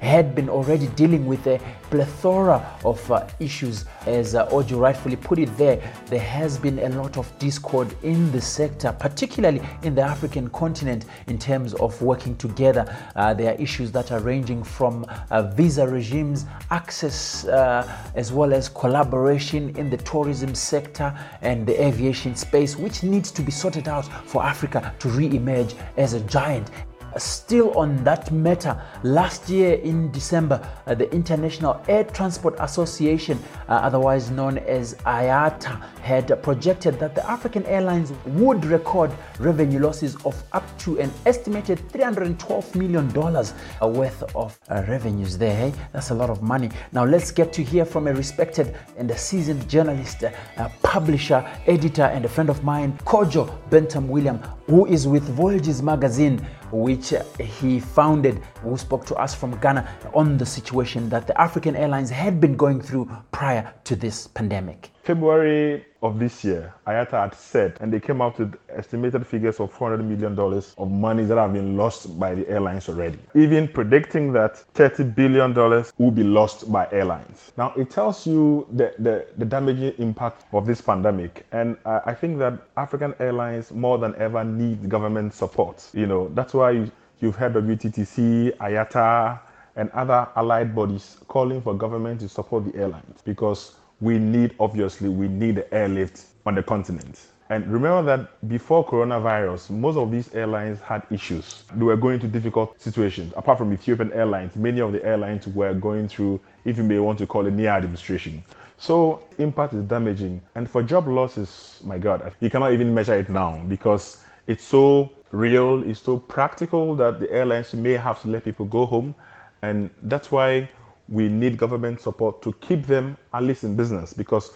had 0.02 0.34
been 0.34 0.50
already 0.50 0.88
dealing 0.88 1.26
with 1.26 1.46
a 1.48 1.60
plethora 1.92 2.78
of 2.84 3.12
uh, 3.12 3.28
issues. 3.40 3.86
As 4.08 4.34
uh, 4.34 4.48
Oju 4.50 4.80
rightfully 4.80 5.16
put 5.16 5.38
it 5.38 5.56
there, 5.58 5.80
there 6.08 6.20
has 6.20 6.58
been 6.58 6.80
a 6.80 6.90
lot 6.90 7.18
of 7.18 7.32
discord 7.38 7.96
in 8.02 8.32
the 8.32 8.42
sector, 8.42 8.96
particularly 9.00 9.62
in 9.84 9.94
the 9.94 10.02
African 10.02 10.50
continent, 10.50 11.06
in 11.28 11.38
terms 11.38 11.76
of 11.76 12.02
working 12.02 12.36
together. 12.38 12.84
Uh, 13.16 13.34
there 13.34 13.54
are 13.54 13.62
issues 13.62 13.92
that 13.92 14.12
are 14.12 14.20
ranging 14.20 14.64
from 14.64 15.06
uh, 15.30 15.44
visa 15.44 15.88
regimes, 15.88 16.46
access, 16.72 17.46
uh, 17.46 17.88
as 18.16 18.32
well 18.32 18.54
as 18.54 18.70
collaboration 18.70 19.76
in 19.78 19.90
the 19.90 19.98
tourism 19.98 20.56
sector 20.56 21.16
and 21.42 21.68
the 21.68 21.80
aviation 21.80 22.36
space, 22.36 22.76
which 22.76 23.04
needs 23.04 23.30
to 23.30 23.42
be 23.42 23.52
sorted 23.52 23.88
out 23.88 24.06
for 24.26 24.44
Africa 24.44 24.94
to 25.00 25.10
re 25.10 25.28
emerge 25.36 25.76
as 25.98 26.14
a 26.14 26.20
giant 26.22 26.72
Still 27.18 27.78
on 27.78 28.04
that 28.04 28.32
matter, 28.32 28.82
last 29.04 29.50
year 29.50 29.74
in 29.74 30.12
December, 30.12 30.66
uh, 30.88 30.96
the 30.96 31.12
International 31.14 31.82
Air 31.88 32.06
Transport 32.06 32.56
Association, 32.60 33.38
uh, 33.68 33.74
otherwise 33.74 34.32
known 34.32 34.58
as 34.60 34.96
IATA, 35.06 35.82
had 36.02 36.42
projected 36.44 37.00
that 37.00 37.16
the 37.16 37.30
African 37.30 37.66
airlines 37.66 38.12
would 38.26 38.66
record 38.66 39.12
revenue 39.40 39.80
losses 39.80 40.16
of 40.26 40.42
up 40.52 40.66
to 40.80 41.00
an 41.00 41.12
estimated 41.26 41.78
$312 41.90 42.76
million 42.76 43.08
uh, 43.16 43.88
worth 43.88 44.24
of 44.36 44.60
uh, 44.70 44.84
revenues 44.88 45.38
there. 45.38 45.56
Hey? 45.56 45.74
That's 45.94 46.10
a 46.10 46.16
lot 46.16 46.30
of 46.30 46.42
money. 46.42 46.70
Now, 46.92 47.06
let's 47.06 47.32
get 47.32 47.54
to 47.54 47.64
hear 47.64 47.86
from 47.86 48.08
a 48.08 48.14
respected 48.14 48.76
and 48.98 49.10
a 49.12 49.18
seasoned 49.18 49.70
journalist, 49.70 50.24
uh, 50.24 50.70
publisher, 50.82 51.48
editor, 51.68 52.04
and 52.04 52.26
a 52.26 52.30
friend 52.30 52.50
of 52.50 52.64
mine, 52.64 52.98
Kojo 53.06 53.50
Bentum 53.70 54.08
William, 54.08 54.38
who 54.68 54.86
is 54.86 55.08
with 55.08 55.24
Voyages 55.24 55.82
magazine 55.82 56.46
which 56.72 57.14
he 57.40 57.80
founded, 57.80 58.42
who 58.62 58.78
spoke 58.78 59.06
to 59.06 59.16
us 59.16 59.36
from 59.36 59.58
Ghana 59.60 59.88
on 60.14 60.38
the 60.38 60.46
situation 60.46 61.10
that 61.10 61.28
the 61.28 61.40
African 61.40 61.76
airlines 61.76 62.10
had 62.10 62.40
been 62.40 62.56
going 62.56 62.82
through 62.82 63.10
prior 63.32 63.74
to 63.84 63.96
this 63.96 64.28
pandemic. 64.28 64.92
February 65.04 65.86
of 66.02 66.18
this 66.20 66.44
year, 66.44 66.74
IATA 66.88 67.12
had 67.12 67.36
said, 67.36 67.78
and 67.80 67.94
they 67.94 68.00
came 68.00 68.22
out 68.22 68.40
with 68.40 68.56
estimated 68.70 69.26
figures 69.26 69.60
of 69.60 69.74
$400 69.78 70.04
million 70.04 70.38
of 70.78 70.92
money 70.92 71.24
that 71.26 71.38
have 71.38 71.54
been 71.54 71.78
lost 71.78 72.20
by 72.20 72.34
the 72.34 72.48
airlines 72.50 72.90
already. 72.90 73.20
Even 73.36 73.68
predicting 73.68 74.34
that 74.34 74.64
$30 74.74 75.16
billion 75.16 75.54
will 75.98 76.12
be 76.12 76.24
lost 76.24 76.72
by 76.72 76.88
airlines. 76.92 77.52
Now, 77.58 77.74
it 77.78 77.92
tells 77.92 78.26
you 78.26 78.68
the, 78.72 78.94
the, 78.98 79.28
the 79.38 79.46
damaging 79.46 79.94
impact 80.00 80.46
of 80.54 80.66
this 80.66 80.82
pandemic. 80.82 81.46
And 81.52 81.78
uh, 81.86 82.02
I 82.06 82.14
think 82.14 82.40
that 82.40 82.54
African 82.78 83.14
airlines 83.20 83.72
more 83.72 83.98
than 84.00 84.16
ever 84.16 84.44
need 84.44 84.90
government 84.90 85.34
support. 85.34 85.88
You 85.94 86.08
know, 86.08 86.30
that's 86.34 86.54
why 86.54 86.72
you, 86.72 86.92
you've 87.20 87.36
heard 87.36 87.56
of 87.56 87.66
UTTC, 87.66 88.58
IATA, 88.58 89.40
and 89.76 89.90
other 89.92 90.28
allied 90.36 90.76
bodies 90.76 91.18
calling 91.28 91.62
for 91.62 91.74
government 91.74 92.20
to 92.22 92.30
support 92.30 92.66
the 92.66 92.78
airlines 92.78 93.22
because 93.24 93.76
we 94.02 94.18
need, 94.18 94.56
obviously, 94.60 95.08
we 95.08 95.28
need 95.28 95.56
the 95.56 95.74
airlift 95.74 96.26
on 96.46 96.56
the 96.56 96.64
continent. 96.64 97.22
And 97.50 97.68
remember 97.68 98.02
that 98.04 98.48
before 98.48 98.86
coronavirus, 98.86 99.72
most 99.72 99.98
of 99.98 100.10
these 100.10 100.34
airlines 100.34 100.80
had 100.80 101.04
issues. 101.12 101.64
They 101.76 101.84
were 101.84 101.98
going 101.98 102.20
through 102.20 102.30
difficult 102.30 102.82
situations. 102.82 103.34
Apart 103.36 103.58
from 103.58 103.74
Ethiopian 103.74 104.14
Airlines, 104.14 104.56
many 104.56 104.80
of 104.80 104.94
the 104.94 105.04
airlines 105.06 105.48
were 105.48 105.74
going 105.74 106.08
through, 106.08 106.40
if 106.64 106.78
you 106.78 106.84
may 106.84 106.98
want 107.00 107.20
to 107.20 107.28
call 107.28 107.46
it, 107.46 107.52
near 107.52 107.72
administration. 107.72 108.42
So 108.78 109.22
impact 109.38 109.74
is 109.74 109.84
damaging. 109.84 110.42
And 110.56 110.70
for 110.70 110.82
job 110.82 111.08
losses, 111.08 111.82
my 111.84 111.98
God, 111.98 112.34
you 112.40 112.50
cannot 112.50 112.72
even 112.72 112.94
measure 112.94 113.16
it 113.16 113.30
now 113.30 113.62
because 113.68 114.24
it's 114.48 114.64
so 114.64 115.12
real, 115.32 115.84
it's 115.84 116.02
so 116.02 116.18
practical 116.18 116.96
that 116.96 117.20
the 117.20 117.30
airlines 117.32 117.74
may 117.74 117.94
have 117.94 118.22
to 118.22 118.30
let 118.30 118.46
people 118.46 118.66
go 118.66 118.86
home. 118.86 119.14
And 119.62 119.90
that's 120.04 120.32
why 120.32 120.70
we 121.12 121.28
need 121.28 121.58
government 121.58 122.02
support 122.02 122.42
to 122.42 122.54
keep 122.54 122.88
them 122.88 123.18
at 123.34 123.44
least 123.44 123.64
in 123.64 123.76
business 123.76 124.14
because 124.14 124.52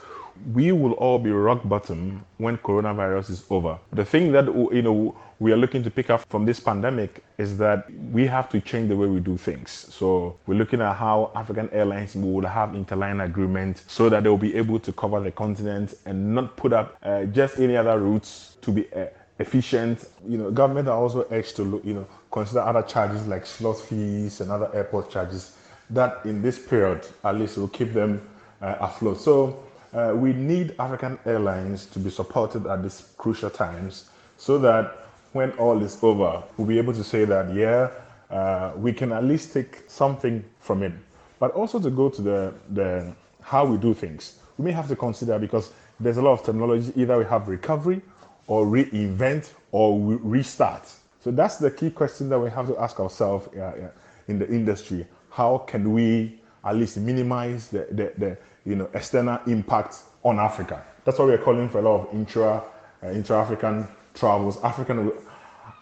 we 0.54 0.72
will 0.72 0.94
all 0.94 1.20
be 1.20 1.32
rock 1.32 1.62
bottom 1.66 2.24
when 2.38 2.58
coronavirus 2.58 3.30
is 3.30 3.44
over. 3.50 3.78
The 3.94 4.04
thing 4.04 4.32
that 4.32 4.46
you 4.74 4.82
know 4.82 5.16
we 5.40 5.52
are 5.52 5.58
looking 5.58 5.84
to 5.84 5.92
pick 5.92 6.10
up 6.10 6.26
from 6.30 6.46
this 6.46 6.60
pandemic 6.60 7.24
is 7.38 7.58
that 7.58 7.92
we 8.12 8.26
have 8.26 8.50
to 8.50 8.62
change 8.62 8.88
the 8.90 8.96
way 8.96 9.08
we 9.08 9.20
do 9.20 9.38
things. 9.38 9.70
So 9.94 10.38
we're 10.48 10.58
looking 10.58 10.82
at 10.82 10.96
how 10.96 11.32
African 11.36 11.70
airlines 11.72 12.16
would 12.16 12.46
have 12.46 12.70
interline 12.70 13.24
agreement 13.24 13.84
so 13.88 14.08
that 14.10 14.24
they'll 14.24 14.38
be 14.38 14.56
able 14.56 14.80
to 14.80 14.94
cover 14.94 15.20
the 15.20 15.32
continent 15.32 15.94
and 16.06 16.34
not 16.34 16.56
put 16.56 16.72
up 16.72 16.98
uh, 17.04 17.26
just 17.26 17.60
any 17.60 17.76
other 17.76 18.00
routes 18.00 18.56
to 18.62 18.72
be 18.72 18.92
uh, 18.94 19.08
efficient. 19.40 20.06
You 20.28 20.38
know, 20.38 20.52
government 20.52 20.88
are 20.88 20.98
also 20.98 21.28
urged 21.32 21.58
to 21.58 21.64
look, 21.64 21.86
you 21.86 21.94
know 21.94 22.08
consider 22.36 22.60
other 22.60 22.82
charges 22.82 23.26
like 23.28 23.46
slot 23.46 23.80
fees 23.80 24.42
and 24.42 24.52
other 24.52 24.70
airport 24.76 25.10
charges 25.10 25.56
that 25.90 26.26
in 26.26 26.42
this 26.42 26.60
period 26.60 27.08
at 27.24 27.36
least 27.36 27.58
will 27.58 27.68
keep 27.68 27.94
them 27.94 28.22
uh, 28.62 28.76
afloat. 28.80 29.20
So 29.20 29.64
uh, 29.94 30.14
we 30.16 30.34
need 30.34 30.76
African 30.80 31.18
airlines 31.26 31.86
to 31.88 32.00
be 32.00 32.10
supported 32.10 32.66
at 32.68 32.84
these 32.84 33.10
crucial 33.18 33.50
times 33.50 34.10
so 34.38 34.58
that 34.60 35.08
when 35.34 35.52
all 35.54 35.82
is 35.84 35.98
over, 36.02 36.44
we'll 36.58 36.68
be 36.68 36.78
able 36.78 36.94
to 36.94 37.04
say 37.04 37.26
that, 37.26 37.54
yeah, 37.54 37.90
uh, 38.30 38.72
we 38.76 38.94
can 38.94 39.12
at 39.12 39.24
least 39.24 39.54
take 39.54 39.84
something 39.88 40.44
from 40.60 40.82
it. 40.84 40.94
But 41.40 41.52
also 41.52 41.80
to 41.80 41.90
go 41.90 42.10
to 42.10 42.22
the, 42.22 42.54
the 42.70 43.14
how 43.42 43.66
we 43.66 43.78
do 43.78 43.94
things, 43.94 44.40
we 44.58 44.66
may 44.66 44.72
have 44.72 44.88
to 44.88 44.96
consider 44.96 45.38
because 45.38 45.72
there's 46.00 46.18
a 46.18 46.22
lot 46.22 46.34
of 46.34 46.46
terminology. 46.46 46.92
Either 46.96 47.18
we 47.18 47.26
have 47.26 47.48
recovery 47.48 48.02
or 48.48 48.66
reinvent 48.66 49.52
or 49.72 50.00
restart. 50.24 50.90
So 51.24 51.32
that's 51.32 51.58
the 51.58 51.72
key 51.72 51.90
question 51.90 52.30
that 52.30 52.40
we 52.40 52.50
have 52.50 52.68
to 52.68 52.78
ask 52.78 53.00
ourselves 53.00 53.48
uh, 53.58 53.90
in 54.28 54.40
the 54.40 54.48
industry 54.48 55.06
how 55.36 55.58
can 55.68 55.92
we 55.92 56.40
at 56.64 56.78
least 56.78 56.96
minimize 56.96 57.68
the, 57.68 57.86
the, 57.92 58.14
the 58.18 58.38
you 58.66 58.76
know 58.76 58.90
external 58.94 59.40
impact 59.48 59.98
on 60.24 60.40
Africa? 60.40 60.82
That's 61.04 61.20
why 61.20 61.26
we're 61.26 61.38
calling 61.38 61.68
for 61.70 61.80
a 61.80 61.82
lot 61.82 62.08
of 62.08 62.14
intra 62.14 62.64
uh, 63.04 63.10
intra-African 63.10 63.86
travels. 64.14 64.64
African 64.64 65.12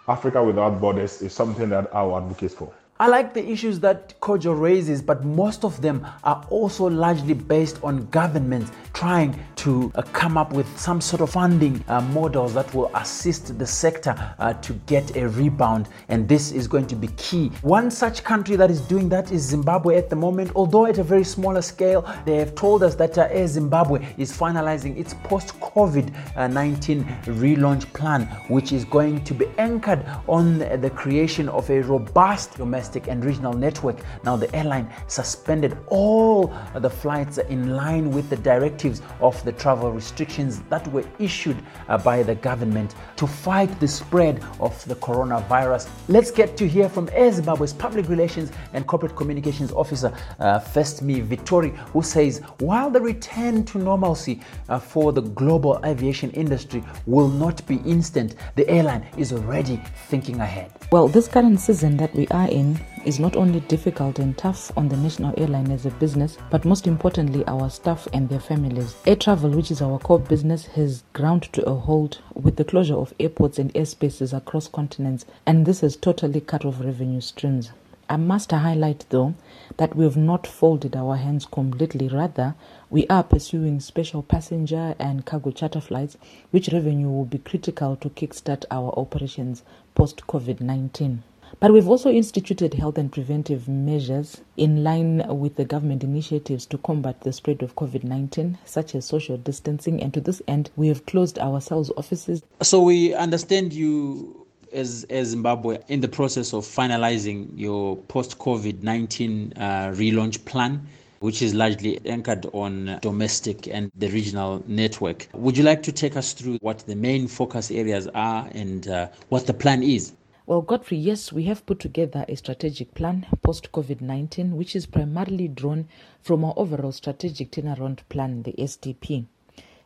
Africa 0.08 0.44
without 0.44 0.82
borders 0.82 1.22
is 1.22 1.34
something 1.34 1.70
that 1.70 1.94
I 1.96 2.04
advocate 2.04 2.52
for. 2.52 2.74
I 3.04 3.08
like 3.08 3.34
the 3.34 3.46
issues 3.46 3.82
that 3.82 4.18
Kojo 4.22 4.58
raises, 4.58 5.02
but 5.02 5.26
most 5.26 5.66
of 5.66 5.82
them 5.82 6.08
are 6.24 6.48
also 6.50 6.86
largely 6.90 7.34
based 7.34 7.84
on 7.84 8.06
governments 8.12 8.72
trying 8.94 9.38
to 9.58 9.92
uh, 9.96 10.04
come 10.14 10.38
up 10.38 10.54
with 10.54 10.68
some 10.80 11.02
sort 11.02 11.22
of 11.22 11.32
funding 11.32 11.84
uh, 11.90 12.00
models 12.00 12.54
that 12.54 12.74
will 12.74 12.90
assist 12.96 13.60
the 13.60 13.68
sector 13.68 14.16
uh, 14.40 14.54
to 14.54 14.72
get 14.86 15.18
a 15.18 15.28
rebound. 15.28 15.90
And 16.08 16.30
this 16.30 16.54
is 16.54 16.66
going 16.66 16.88
to 16.88 16.96
be 16.96 17.08
key. 17.18 17.50
One 17.62 17.92
such 17.92 18.24
country 18.24 18.56
that 18.56 18.72
is 18.72 18.80
doing 18.80 19.10
that 19.10 19.34
is 19.34 19.42
Zimbabwe 19.42 19.98
at 19.98 20.10
the 20.10 20.16
moment, 20.16 20.54
although 20.56 20.86
at 20.86 20.98
a 20.98 21.04
very 21.04 21.26
smaller 21.26 21.62
scale. 21.62 22.10
They 22.26 22.38
have 22.38 22.56
told 22.56 22.84
us 22.84 22.96
that 22.96 23.18
uh, 23.18 23.28
Air 23.30 23.48
Zimbabwe 23.48 24.16
is 24.18 24.32
finalizing 24.32 24.98
its 24.98 25.14
post 25.26 25.60
COVID 25.60 26.08
19 26.54 27.04
relaunch 27.26 27.92
plan, 27.92 28.28
which 28.48 28.72
is 28.72 28.86
going 28.86 29.26
to 29.26 29.34
be 29.34 29.46
anchored 29.58 30.06
on 30.30 30.60
the 30.60 30.90
creation 30.90 31.50
of 31.50 31.70
a 31.70 31.82
robust 31.82 32.56
domestic 32.56 32.93
domestic 32.94 33.12
and 33.12 33.26
regional 33.26 33.54
network. 33.54 33.98
Now, 34.24 34.38
the 34.38 34.54
airline 34.56 34.88
suspended 35.08 35.78
all 35.88 36.54
the 36.76 36.90
flights 36.90 37.38
in 37.38 37.76
line 37.76 38.12
with 38.12 38.30
the 38.30 38.38
directives 38.38 39.02
of 39.20 39.44
the 39.46 39.52
travel 39.52 39.92
restrictions 39.92 40.62
that 40.70 40.88
were 40.92 41.06
issued 41.20 41.58
uh, 41.88 41.98
by 41.98 42.24
the 42.24 42.36
government 42.36 42.96
to 43.18 43.28
fight 43.28 43.80
the 43.80 43.88
spread 43.88 44.44
of 44.60 44.74
the 44.88 44.96
coronavirus. 44.96 45.90
Let's 46.08 46.32
get 46.32 46.58
to 46.58 46.68
hear 46.68 46.90
from 46.90 47.10
Air 47.14 47.32
Zimbabwe's 47.32 47.74
Public 47.74 48.10
Relations 48.10 48.52
and 48.74 48.86
Corporate 48.86 49.16
Communications 49.16 49.72
Officer, 49.72 50.14
uh, 50.40 50.60
Festmi 50.60 51.26
Vittori, 51.26 51.76
who 51.94 52.02
says 52.02 52.42
while 52.60 52.90
the 52.90 53.02
return 53.02 53.64
to 53.66 53.78
normalcy 53.78 54.40
uh, 54.70 54.80
for 54.80 55.12
the 55.12 55.22
global 55.22 55.80
aviation 55.86 56.32
industry 56.32 56.84
will 57.06 57.30
not 57.30 57.66
be 57.68 57.78
instant, 57.86 58.36
the 58.56 58.68
airline 58.70 59.06
is 59.18 59.34
already 59.34 59.82
thinking 60.10 60.40
ahead. 60.40 60.72
Well, 60.92 61.08
this 61.08 61.28
current 61.28 61.60
season 61.60 61.98
that 61.98 62.14
we 62.14 62.28
are 62.28 62.48
in 62.50 62.80
is 63.06 63.20
not 63.20 63.36
only 63.36 63.60
difficult 63.62 64.20
and 64.20 64.38
tough 64.38 64.72
on 64.78 64.90
the 64.90 64.98
national 64.98 65.34
airline 65.38 65.72
as 65.72 65.86
a 65.86 65.92
business, 65.92 66.38
but 66.50 66.66
most 66.66 66.88
importantly, 66.88 67.44
our 67.48 67.70
staff 67.70 68.08
and 68.14 68.30
their 68.30 68.40
families. 68.40 68.96
Air 69.06 69.16
travel, 69.16 69.50
which 69.50 69.72
is 69.72 69.82
our 69.82 70.00
core 70.00 70.20
business, 70.20 70.66
has 70.68 71.04
ground 71.14 71.44
to 71.54 71.64
a 71.66 71.76
halt 71.76 72.22
with 72.34 72.56
the 72.56 72.64
closure 72.64 72.96
of 72.96 73.14
airports 73.20 73.60
and 73.60 73.74
airspaces 73.74 74.36
across 74.36 74.68
continents, 74.68 75.26
and 75.46 75.66
this 75.66 75.82
has 75.82 75.96
totally 75.96 76.42
cut 76.42 76.66
off 76.66 76.80
revenue 76.80 77.22
streams. 77.22 77.72
I 78.10 78.18
must 78.18 78.52
highlight 78.52 79.06
though 79.10 79.34
that 79.78 79.96
we 79.96 80.04
have 80.04 80.18
not 80.18 80.46
folded 80.46 80.96
our 80.96 81.16
hands 81.16 81.46
completely. 81.46 82.08
Rather, 82.10 82.54
we 82.90 83.08
are 83.08 83.24
pursuing 83.24 83.80
special 83.80 84.22
passenger 84.22 84.94
and 85.00 85.26
cargo 85.26 85.52
charter 85.52 85.82
flights, 85.82 86.18
which 86.52 86.70
revenue 86.72 87.10
will 87.10 87.26
be 87.26 87.38
critical 87.38 87.96
to 87.96 88.10
kickstart 88.10 88.66
our 88.70 88.94
operations 89.00 89.64
post 89.96 90.28
COVID 90.28 90.62
19. 90.62 91.24
But 91.60 91.72
we've 91.72 91.88
also 91.88 92.12
instituted 92.12 92.74
health 92.74 92.98
and 92.98 93.12
preventive 93.12 93.68
measures 93.68 94.42
in 94.58 94.84
line 94.84 95.24
with 95.28 95.56
the 95.56 95.66
government 95.66 96.04
initiatives 96.04 96.66
to 96.68 96.78
combat 96.78 97.22
the 97.22 97.32
spread 97.32 97.62
of 97.62 97.76
COVID 97.76 98.04
19, 98.04 98.58
such 98.66 98.96
as 98.96 99.06
social 99.06 99.38
distancing. 99.38 100.02
And 100.02 100.14
to 100.14 100.22
this 100.22 100.42
end, 100.48 100.72
we 100.76 100.88
have 100.88 101.06
closed 101.06 101.40
our 101.40 101.62
sales 101.62 101.92
offices. 101.96 102.42
So 102.62 102.82
we 102.82 103.14
understand 103.14 103.72
you 103.72 104.46
as, 104.74 105.06
as 105.10 105.30
Zimbabwe 105.30 105.80
in 105.88 106.02
the 106.02 106.08
process 106.08 106.54
of 106.54 106.66
finalizing 106.66 107.50
your 107.56 107.98
post 107.98 108.40
COVID 108.40 108.82
19 108.84 109.54
uh, 109.56 109.62
relaunch 109.96 110.44
plan. 110.46 110.88
Which 111.20 111.42
is 111.42 111.54
largely 111.54 112.06
anchored 112.06 112.48
on 112.52 113.00
domestic 113.02 113.66
and 113.70 113.90
the 113.96 114.10
regional 114.10 114.62
network. 114.68 115.30
Would 115.34 115.58
you 115.58 115.64
like 115.64 115.82
to 115.84 115.94
take 115.94 116.18
us 116.18 116.34
through 116.34 116.58
what 116.60 116.80
the 116.80 116.98
main 116.98 117.30
focus 117.30 117.72
areas 117.72 118.10
are 118.14 118.50
and 118.52 118.86
uh, 118.90 119.08
what 119.30 119.48
the 119.48 119.54
plan 119.54 119.84
is? 119.84 120.12
Well, 120.46 120.62
Godfrey, 120.62 120.98
yes, 120.98 121.32
we 121.32 121.46
have 121.46 121.66
put 121.66 121.80
together 121.80 122.26
a 122.28 122.36
strategic 122.36 122.94
plan 122.94 123.26
post 123.44 123.72
COVID 123.72 124.02
19, 124.02 124.58
which 124.58 124.76
is 124.76 124.86
primarily 124.86 125.48
drawn 125.48 125.88
from 126.22 126.44
our 126.44 126.54
overall 126.58 126.92
strategic 126.92 127.52
turnaround 127.52 128.00
plan, 128.10 128.44
the 128.44 128.52
SDP. 128.52 129.24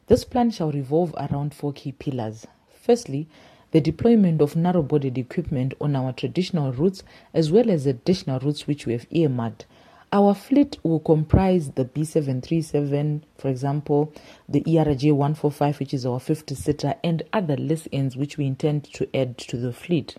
This 0.08 0.24
plan 0.24 0.50
shall 0.50 0.72
revolve 0.72 1.14
around 1.16 1.54
four 1.54 1.74
key 1.74 1.92
pillars. 1.92 2.48
Firstly, 2.74 3.28
the 3.70 3.80
deployment 3.80 4.42
of 4.42 4.56
narrow 4.56 4.82
bodied 4.82 5.20
equipment 5.20 5.76
on 5.80 5.96
our 5.96 6.12
traditional 6.12 6.74
routes 6.74 7.04
as 7.36 7.52
well 7.52 7.70
as 7.70 7.86
additional 7.86 8.40
routes 8.40 8.66
which 8.66 8.88
we 8.88 8.94
have 8.94 9.06
earmarked. 9.12 9.68
Our 10.12 10.34
fleet 10.34 10.80
will 10.82 11.02
comprise 11.02 11.70
the 11.70 11.86
B737, 11.86 13.22
for 13.38 13.50
example, 13.50 14.12
the 14.50 14.62
ERJ 14.62 15.12
145, 15.14 15.80
which 15.80 15.94
is 15.94 16.04
our 16.04 16.20
50 16.20 16.56
seater, 16.56 16.96
and 17.04 17.22
other 17.32 17.58
less 17.58 17.88
ends 17.94 18.18
which 18.18 18.40
we 18.40 18.48
intend 18.48 18.86
to 18.94 19.08
add 19.16 19.38
to 19.38 19.58
the 19.58 19.72
fleet. 19.72 20.16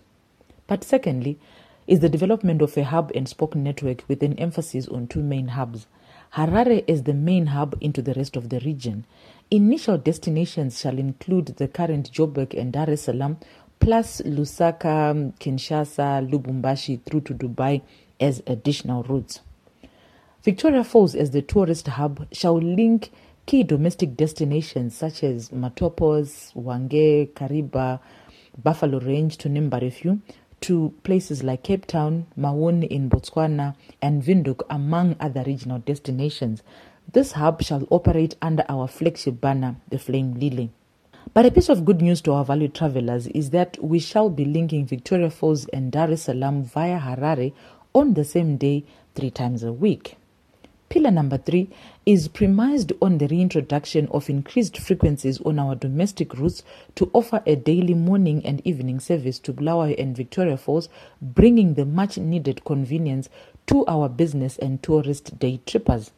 But 0.69 0.83
secondly, 0.83 1.39
is 1.87 1.99
the 1.99 2.09
development 2.09 2.61
of 2.61 2.77
a 2.77 2.83
hub 2.83 3.11
and 3.15 3.27
spoke 3.27 3.55
network 3.55 4.03
with 4.07 4.21
an 4.21 4.37
emphasis 4.37 4.87
on 4.87 5.07
two 5.07 5.23
main 5.23 5.47
hubs. 5.47 5.87
Harare 6.35 6.83
is 6.85 7.03
the 7.03 7.13
main 7.15 7.47
hub 7.47 7.75
into 7.81 8.03
the 8.03 8.13
rest 8.13 8.35
of 8.35 8.49
the 8.49 8.59
region. 8.59 9.05
Initial 9.49 9.97
destinations 9.97 10.79
shall 10.79 10.99
include 10.99 11.47
the 11.57 11.67
current 11.67 12.11
Joburg 12.11 12.53
and 12.53 12.71
Dar 12.71 12.87
es 12.87 13.01
Salaam, 13.01 13.37
plus 13.79 14.21
Lusaka, 14.21 15.33
Kinshasa, 15.39 16.29
Lubumbashi 16.29 17.01
through 17.03 17.21
to 17.21 17.33
Dubai 17.33 17.81
as 18.19 18.43
additional 18.45 19.01
routes. 19.01 19.39
Victoria 20.43 20.83
Falls 20.83 21.15
as 21.15 21.31
the 21.31 21.41
tourist 21.41 21.87
hub 21.87 22.27
shall 22.31 22.61
link 22.61 23.11
key 23.47 23.63
domestic 23.63 24.15
destinations 24.15 24.95
such 24.95 25.23
as 25.23 25.49
Matopos, 25.49 26.53
Hwange, 26.53 27.33
Kariba, 27.33 27.99
Buffalo 28.61 28.99
Range 28.99 29.35
to 29.35 29.49
name 29.49 29.69
but 29.69 29.81
a 29.81 29.89
few, 29.89 30.21
to 30.61 30.93
places 31.03 31.43
like 31.43 31.63
Cape 31.63 31.85
Town, 31.85 32.27
Maun 32.35 32.83
in 32.83 33.09
Botswana, 33.09 33.75
and 34.01 34.23
Windhoek, 34.23 34.61
among 34.69 35.15
other 35.19 35.43
regional 35.45 35.79
destinations. 35.79 36.61
This 37.11 37.31
hub 37.31 37.63
shall 37.63 37.87
operate 37.89 38.35
under 38.41 38.65
our 38.69 38.87
flagship 38.87 39.41
banner, 39.41 39.77
the 39.89 39.97
Flame 39.97 40.35
Lily. 40.35 40.69
But 41.33 41.45
a 41.45 41.51
piece 41.51 41.69
of 41.69 41.85
good 41.85 42.01
news 42.01 42.21
to 42.21 42.33
our 42.33 42.45
valued 42.45 42.75
travelers 42.75 43.27
is 43.27 43.49
that 43.51 43.77
we 43.83 43.99
shall 43.99 44.29
be 44.29 44.45
linking 44.45 44.85
Victoria 44.85 45.29
Falls 45.29 45.65
and 45.69 45.91
Dar 45.91 46.11
es 46.11 46.23
Salaam 46.23 46.63
via 46.63 46.99
Harare 46.99 47.53
on 47.95 48.13
the 48.13 48.23
same 48.23 48.57
day, 48.57 48.83
three 49.15 49.31
times 49.31 49.63
a 49.63 49.73
week. 49.73 50.18
Pillar 50.89 51.11
number 51.11 51.37
three 51.37 51.69
is 52.07 52.27
premised 52.27 52.91
on 52.99 53.19
the 53.19 53.27
reintroduction 53.27 54.07
of 54.07 54.27
increased 54.27 54.75
frequencies 54.79 55.39
on 55.41 55.59
our 55.59 55.75
domestic 55.75 56.33
routes 56.33 56.63
to 56.95 57.11
offer 57.13 57.43
a 57.45 57.55
daily 57.55 57.93
morning 57.93 58.43
and 58.43 58.59
evening 58.65 58.99
service 58.99 59.37
to 59.37 59.53
Bulawayo 59.53 59.93
and 59.99 60.17
Victoria 60.17 60.57
Falls, 60.57 60.89
bringing 61.21 61.75
the 61.75 61.85
much 61.85 62.17
needed 62.17 62.65
convenience 62.65 63.29
to 63.67 63.85
our 63.85 64.09
business 64.09 64.57
and 64.57 64.81
tourist 64.81 65.37
day 65.37 65.59
trippers. 65.67 66.09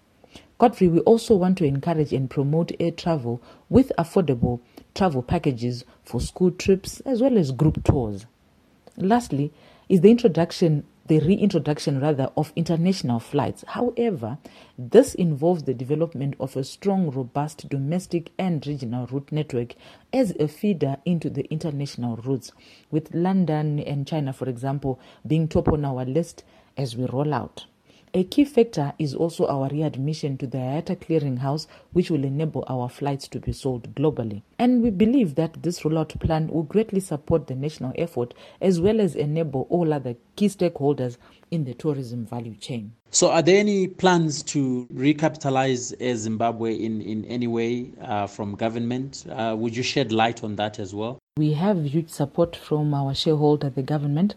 Godfrey, 0.57 0.87
we 0.87 0.99
also 1.01 1.35
want 1.35 1.57
to 1.57 1.65
encourage 1.65 2.13
and 2.13 2.29
promote 2.29 2.71
air 2.79 2.91
travel 2.91 3.41
with 3.67 3.91
affordable 3.97 4.61
travel 4.95 5.21
packages 5.21 5.83
for 6.05 6.21
school 6.21 6.49
trips 6.49 7.01
as 7.01 7.21
well 7.21 7.37
as 7.37 7.51
group 7.51 7.83
tours. 7.83 8.25
Lastly, 8.95 9.51
is 9.89 9.99
the 9.99 10.11
introduction 10.11 10.85
the 11.11 11.19
reintroduction 11.19 11.99
rather 11.99 12.31
of 12.37 12.53
international 12.55 13.19
flights. 13.19 13.65
However, 13.67 14.37
this 14.77 15.13
involves 15.13 15.63
the 15.63 15.73
development 15.73 16.35
of 16.39 16.55
a 16.55 16.63
strong, 16.63 17.11
robust 17.11 17.67
domestic 17.67 18.31
and 18.39 18.65
regional 18.65 19.07
route 19.07 19.29
network 19.29 19.75
as 20.13 20.31
a 20.39 20.47
feeder 20.47 20.95
into 21.03 21.29
the 21.29 21.43
international 21.51 22.15
routes, 22.15 22.53
with 22.91 23.13
London 23.13 23.77
and 23.81 24.07
China, 24.07 24.31
for 24.31 24.47
example, 24.47 25.01
being 25.27 25.49
top 25.49 25.67
on 25.67 25.83
our 25.83 26.05
list 26.05 26.45
as 26.77 26.95
we 26.95 27.03
roll 27.07 27.33
out. 27.33 27.65
A 28.13 28.25
key 28.25 28.43
factor 28.43 28.91
is 28.99 29.15
also 29.15 29.47
our 29.47 29.69
readmission 29.69 30.37
to 30.39 30.45
the 30.45 30.57
IATA 30.57 30.97
clearinghouse, 30.97 31.67
which 31.93 32.11
will 32.11 32.25
enable 32.25 32.65
our 32.67 32.89
flights 32.89 33.25
to 33.29 33.39
be 33.39 33.53
sold 33.53 33.95
globally. 33.95 34.41
And 34.59 34.83
we 34.83 34.89
believe 34.89 35.35
that 35.35 35.63
this 35.63 35.79
rollout 35.79 36.19
plan 36.19 36.49
will 36.49 36.63
greatly 36.63 36.99
support 36.99 37.47
the 37.47 37.55
national 37.55 37.93
effort 37.95 38.33
as 38.59 38.81
well 38.81 38.99
as 38.99 39.15
enable 39.15 39.65
all 39.69 39.93
other 39.93 40.17
key 40.35 40.47
stakeholders 40.47 41.15
in 41.51 41.63
the 41.63 41.73
tourism 41.73 42.25
value 42.25 42.55
chain. 42.55 42.91
So, 43.11 43.31
are 43.31 43.41
there 43.41 43.59
any 43.59 43.87
plans 43.87 44.43
to 44.43 44.87
recapitalize 44.93 45.93
Air 45.97 46.17
Zimbabwe 46.17 46.75
in, 46.75 46.99
in 46.99 47.23
any 47.25 47.47
way 47.47 47.91
uh, 48.01 48.27
from 48.27 48.55
government? 48.55 49.25
Uh, 49.29 49.55
would 49.57 49.73
you 49.73 49.83
shed 49.83 50.11
light 50.11 50.43
on 50.43 50.57
that 50.57 50.79
as 50.79 50.93
well? 50.93 51.17
We 51.37 51.53
have 51.53 51.85
huge 51.85 52.09
support 52.09 52.57
from 52.57 52.93
our 52.93 53.15
shareholder, 53.15 53.69
the 53.69 53.83
government 53.83 54.35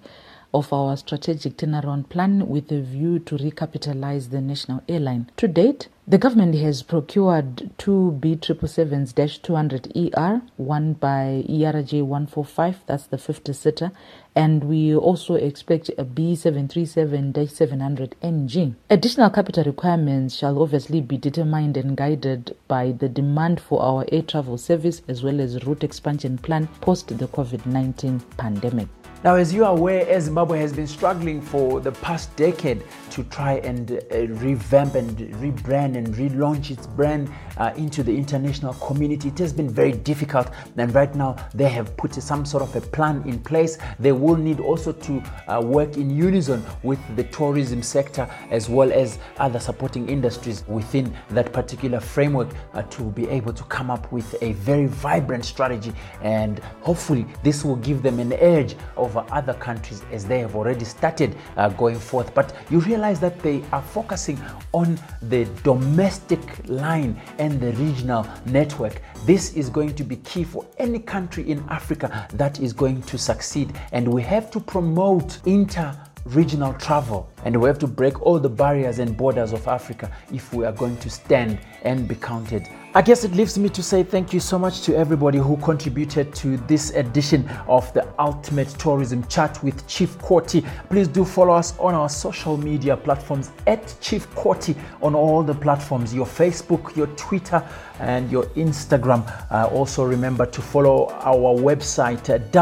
of 0.54 0.72
our 0.72 0.96
strategic 0.96 1.58
turnaround 1.58 2.08
plan 2.08 2.48
with 2.48 2.72
a 2.72 2.80
view 2.80 3.18
to 3.18 3.36
recapitalize 3.36 4.30
the 4.30 4.40
national 4.40 4.82
airline. 4.88 5.30
To 5.36 5.48
date, 5.48 5.88
the 6.06 6.18
government 6.18 6.54
has 6.56 6.82
procured 6.82 7.70
two 7.78 8.18
B777-200ER, 8.20 10.42
one 10.56 10.92
by 10.92 11.42
ERJ 11.48 12.02
145, 12.02 12.80
that's 12.86 13.06
the 13.06 13.16
50-seater, 13.16 13.90
and 14.36 14.64
we 14.64 14.94
also 14.94 15.34
expect 15.34 15.88
a 15.96 16.04
B737-700NG. 16.04 18.74
Additional 18.90 19.30
capital 19.30 19.64
requirements 19.64 20.36
shall 20.36 20.60
obviously 20.62 21.00
be 21.00 21.16
determined 21.16 21.78
and 21.78 21.96
guided 21.96 22.54
by 22.68 22.92
the 22.92 23.08
demand 23.08 23.58
for 23.60 23.82
our 23.82 24.04
air 24.12 24.22
travel 24.22 24.58
service 24.58 25.00
as 25.08 25.22
well 25.22 25.40
as 25.40 25.64
route 25.64 25.82
expansion 25.82 26.36
plan 26.36 26.68
post 26.82 27.08
the 27.08 27.28
COVID-19 27.28 28.20
pandemic. 28.36 28.88
Now, 29.24 29.36
as 29.36 29.54
you 29.54 29.64
are 29.64 29.74
aware, 29.74 30.20
Zimbabwe 30.20 30.58
has 30.58 30.74
been 30.74 30.86
struggling 30.86 31.40
for 31.40 31.80
the 31.80 31.92
past 31.92 32.36
decade 32.36 32.82
to 33.08 33.24
try 33.24 33.54
and 33.54 33.90
uh, 33.90 34.26
revamp 34.26 34.96
and 34.96 35.16
rebrand 35.40 35.96
and 35.96 36.08
relaunch 36.08 36.70
its 36.70 36.86
brand 36.86 37.32
uh, 37.58 37.72
into 37.76 38.02
the 38.02 38.16
international 38.16 38.74
community. 38.74 39.28
It 39.28 39.38
has 39.38 39.52
been 39.52 39.68
very 39.68 39.92
difficult, 39.92 40.50
and 40.76 40.94
right 40.94 41.14
now 41.14 41.36
they 41.54 41.68
have 41.68 41.96
put 41.96 42.14
some 42.14 42.44
sort 42.44 42.62
of 42.62 42.74
a 42.76 42.80
plan 42.80 43.22
in 43.26 43.38
place. 43.38 43.78
They 43.98 44.12
will 44.12 44.36
need 44.36 44.60
also 44.60 44.92
to 44.92 45.22
uh, 45.48 45.60
work 45.60 45.96
in 45.96 46.10
unison 46.10 46.64
with 46.82 46.98
the 47.16 47.24
tourism 47.24 47.82
sector 47.82 48.28
as 48.50 48.68
well 48.68 48.92
as 48.92 49.18
other 49.38 49.58
supporting 49.58 50.08
industries 50.08 50.64
within 50.68 51.14
that 51.30 51.52
particular 51.52 52.00
framework 52.00 52.48
uh, 52.74 52.82
to 52.82 53.02
be 53.12 53.28
able 53.28 53.52
to 53.52 53.64
come 53.64 53.90
up 53.90 54.10
with 54.12 54.34
a 54.42 54.52
very 54.52 54.86
vibrant 54.86 55.44
strategy. 55.44 55.92
And 56.22 56.58
hopefully, 56.80 57.26
this 57.42 57.64
will 57.64 57.76
give 57.76 58.02
them 58.02 58.18
an 58.18 58.32
edge 58.34 58.76
over 58.96 59.24
other 59.30 59.54
countries 59.54 60.02
as 60.12 60.24
they 60.24 60.40
have 60.40 60.56
already 60.56 60.84
started 60.84 61.36
uh, 61.56 61.68
going 61.70 61.98
forth. 61.98 62.34
But 62.34 62.54
you 62.70 62.80
realize 62.80 63.20
that 63.20 63.38
they 63.40 63.62
are 63.72 63.82
focusing 63.82 64.40
on 64.72 64.98
the 65.22 65.44
domestic 65.62 66.40
line 66.68 67.20
and 67.44 67.60
the 67.60 67.72
regional 67.72 68.26
network. 68.46 69.02
This 69.26 69.52
is 69.52 69.68
going 69.68 69.94
to 69.96 70.04
be 70.04 70.16
key 70.16 70.44
for 70.44 70.64
any 70.78 70.98
country 70.98 71.50
in 71.50 71.62
Africa 71.68 72.26
that 72.32 72.58
is 72.58 72.72
going 72.72 73.02
to 73.02 73.18
succeed. 73.18 73.78
And 73.92 74.08
we 74.08 74.22
have 74.22 74.50
to 74.52 74.60
promote 74.60 75.40
inter 75.44 75.94
regional 76.24 76.72
travel 76.74 77.28
and 77.44 77.60
we 77.60 77.68
have 77.68 77.78
to 77.78 77.86
break 77.86 78.22
all 78.22 78.38
the 78.38 78.48
barriers 78.48 78.98
and 78.98 79.14
borders 79.14 79.52
of 79.52 79.68
Africa 79.68 80.10
if 80.32 80.54
we 80.54 80.64
are 80.64 80.72
going 80.72 80.96
to 80.96 81.10
stand 81.10 81.58
and 81.82 82.08
be 82.08 82.14
counted. 82.14 82.66
I 82.96 83.02
guess 83.02 83.24
it 83.24 83.32
leaves 83.32 83.58
me 83.58 83.68
to 83.70 83.82
say 83.82 84.04
thank 84.04 84.32
you 84.32 84.38
so 84.38 84.56
much 84.56 84.82
to 84.82 84.96
everybody 84.96 85.38
who 85.38 85.56
contributed 85.56 86.32
to 86.36 86.58
this 86.68 86.90
edition 86.90 87.48
of 87.66 87.92
the 87.92 88.06
Ultimate 88.20 88.68
Tourism 88.68 89.26
Chat 89.26 89.60
with 89.64 89.84
Chief 89.88 90.16
Koti. 90.20 90.64
Please 90.90 91.08
do 91.08 91.24
follow 91.24 91.54
us 91.54 91.76
on 91.80 91.92
our 91.94 92.08
social 92.08 92.56
media 92.56 92.96
platforms 92.96 93.50
at 93.66 93.96
Chief 94.00 94.32
Koti 94.36 94.76
on 95.02 95.16
all 95.16 95.42
the 95.42 95.56
platforms 95.56 96.14
your 96.14 96.24
Facebook, 96.24 96.94
your 96.94 97.08
Twitter, 97.16 97.68
and 97.98 98.30
your 98.30 98.44
Instagram. 98.54 99.24
Uh, 99.50 99.66
also, 99.72 100.04
remember 100.04 100.46
to 100.46 100.62
follow 100.62 101.08
our 101.22 101.52
website 101.58 102.30
at. 102.30 102.52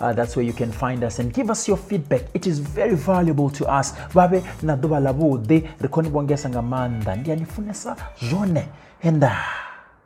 Uh, 0.00 0.12
that's 0.12 0.36
where 0.36 0.44
you 0.44 0.52
can 0.52 0.72
find 0.72 1.04
us 1.04 1.18
and 1.18 1.32
give 1.32 1.50
us 1.50 1.66
your 1.68 1.76
feedback. 1.76 2.22
It 2.34 2.46
is 2.46 2.58
very 2.58 2.94
valuable 2.94 3.50
to 3.50 3.66
us. 3.66 3.92
nga 6.58 6.62
maanḓa 6.70 7.12
ndi 7.18 7.30
a 7.32 7.36
ni 7.36 7.46
funesa 7.46 7.90
zwone 8.28 8.64
enda. 9.08 9.30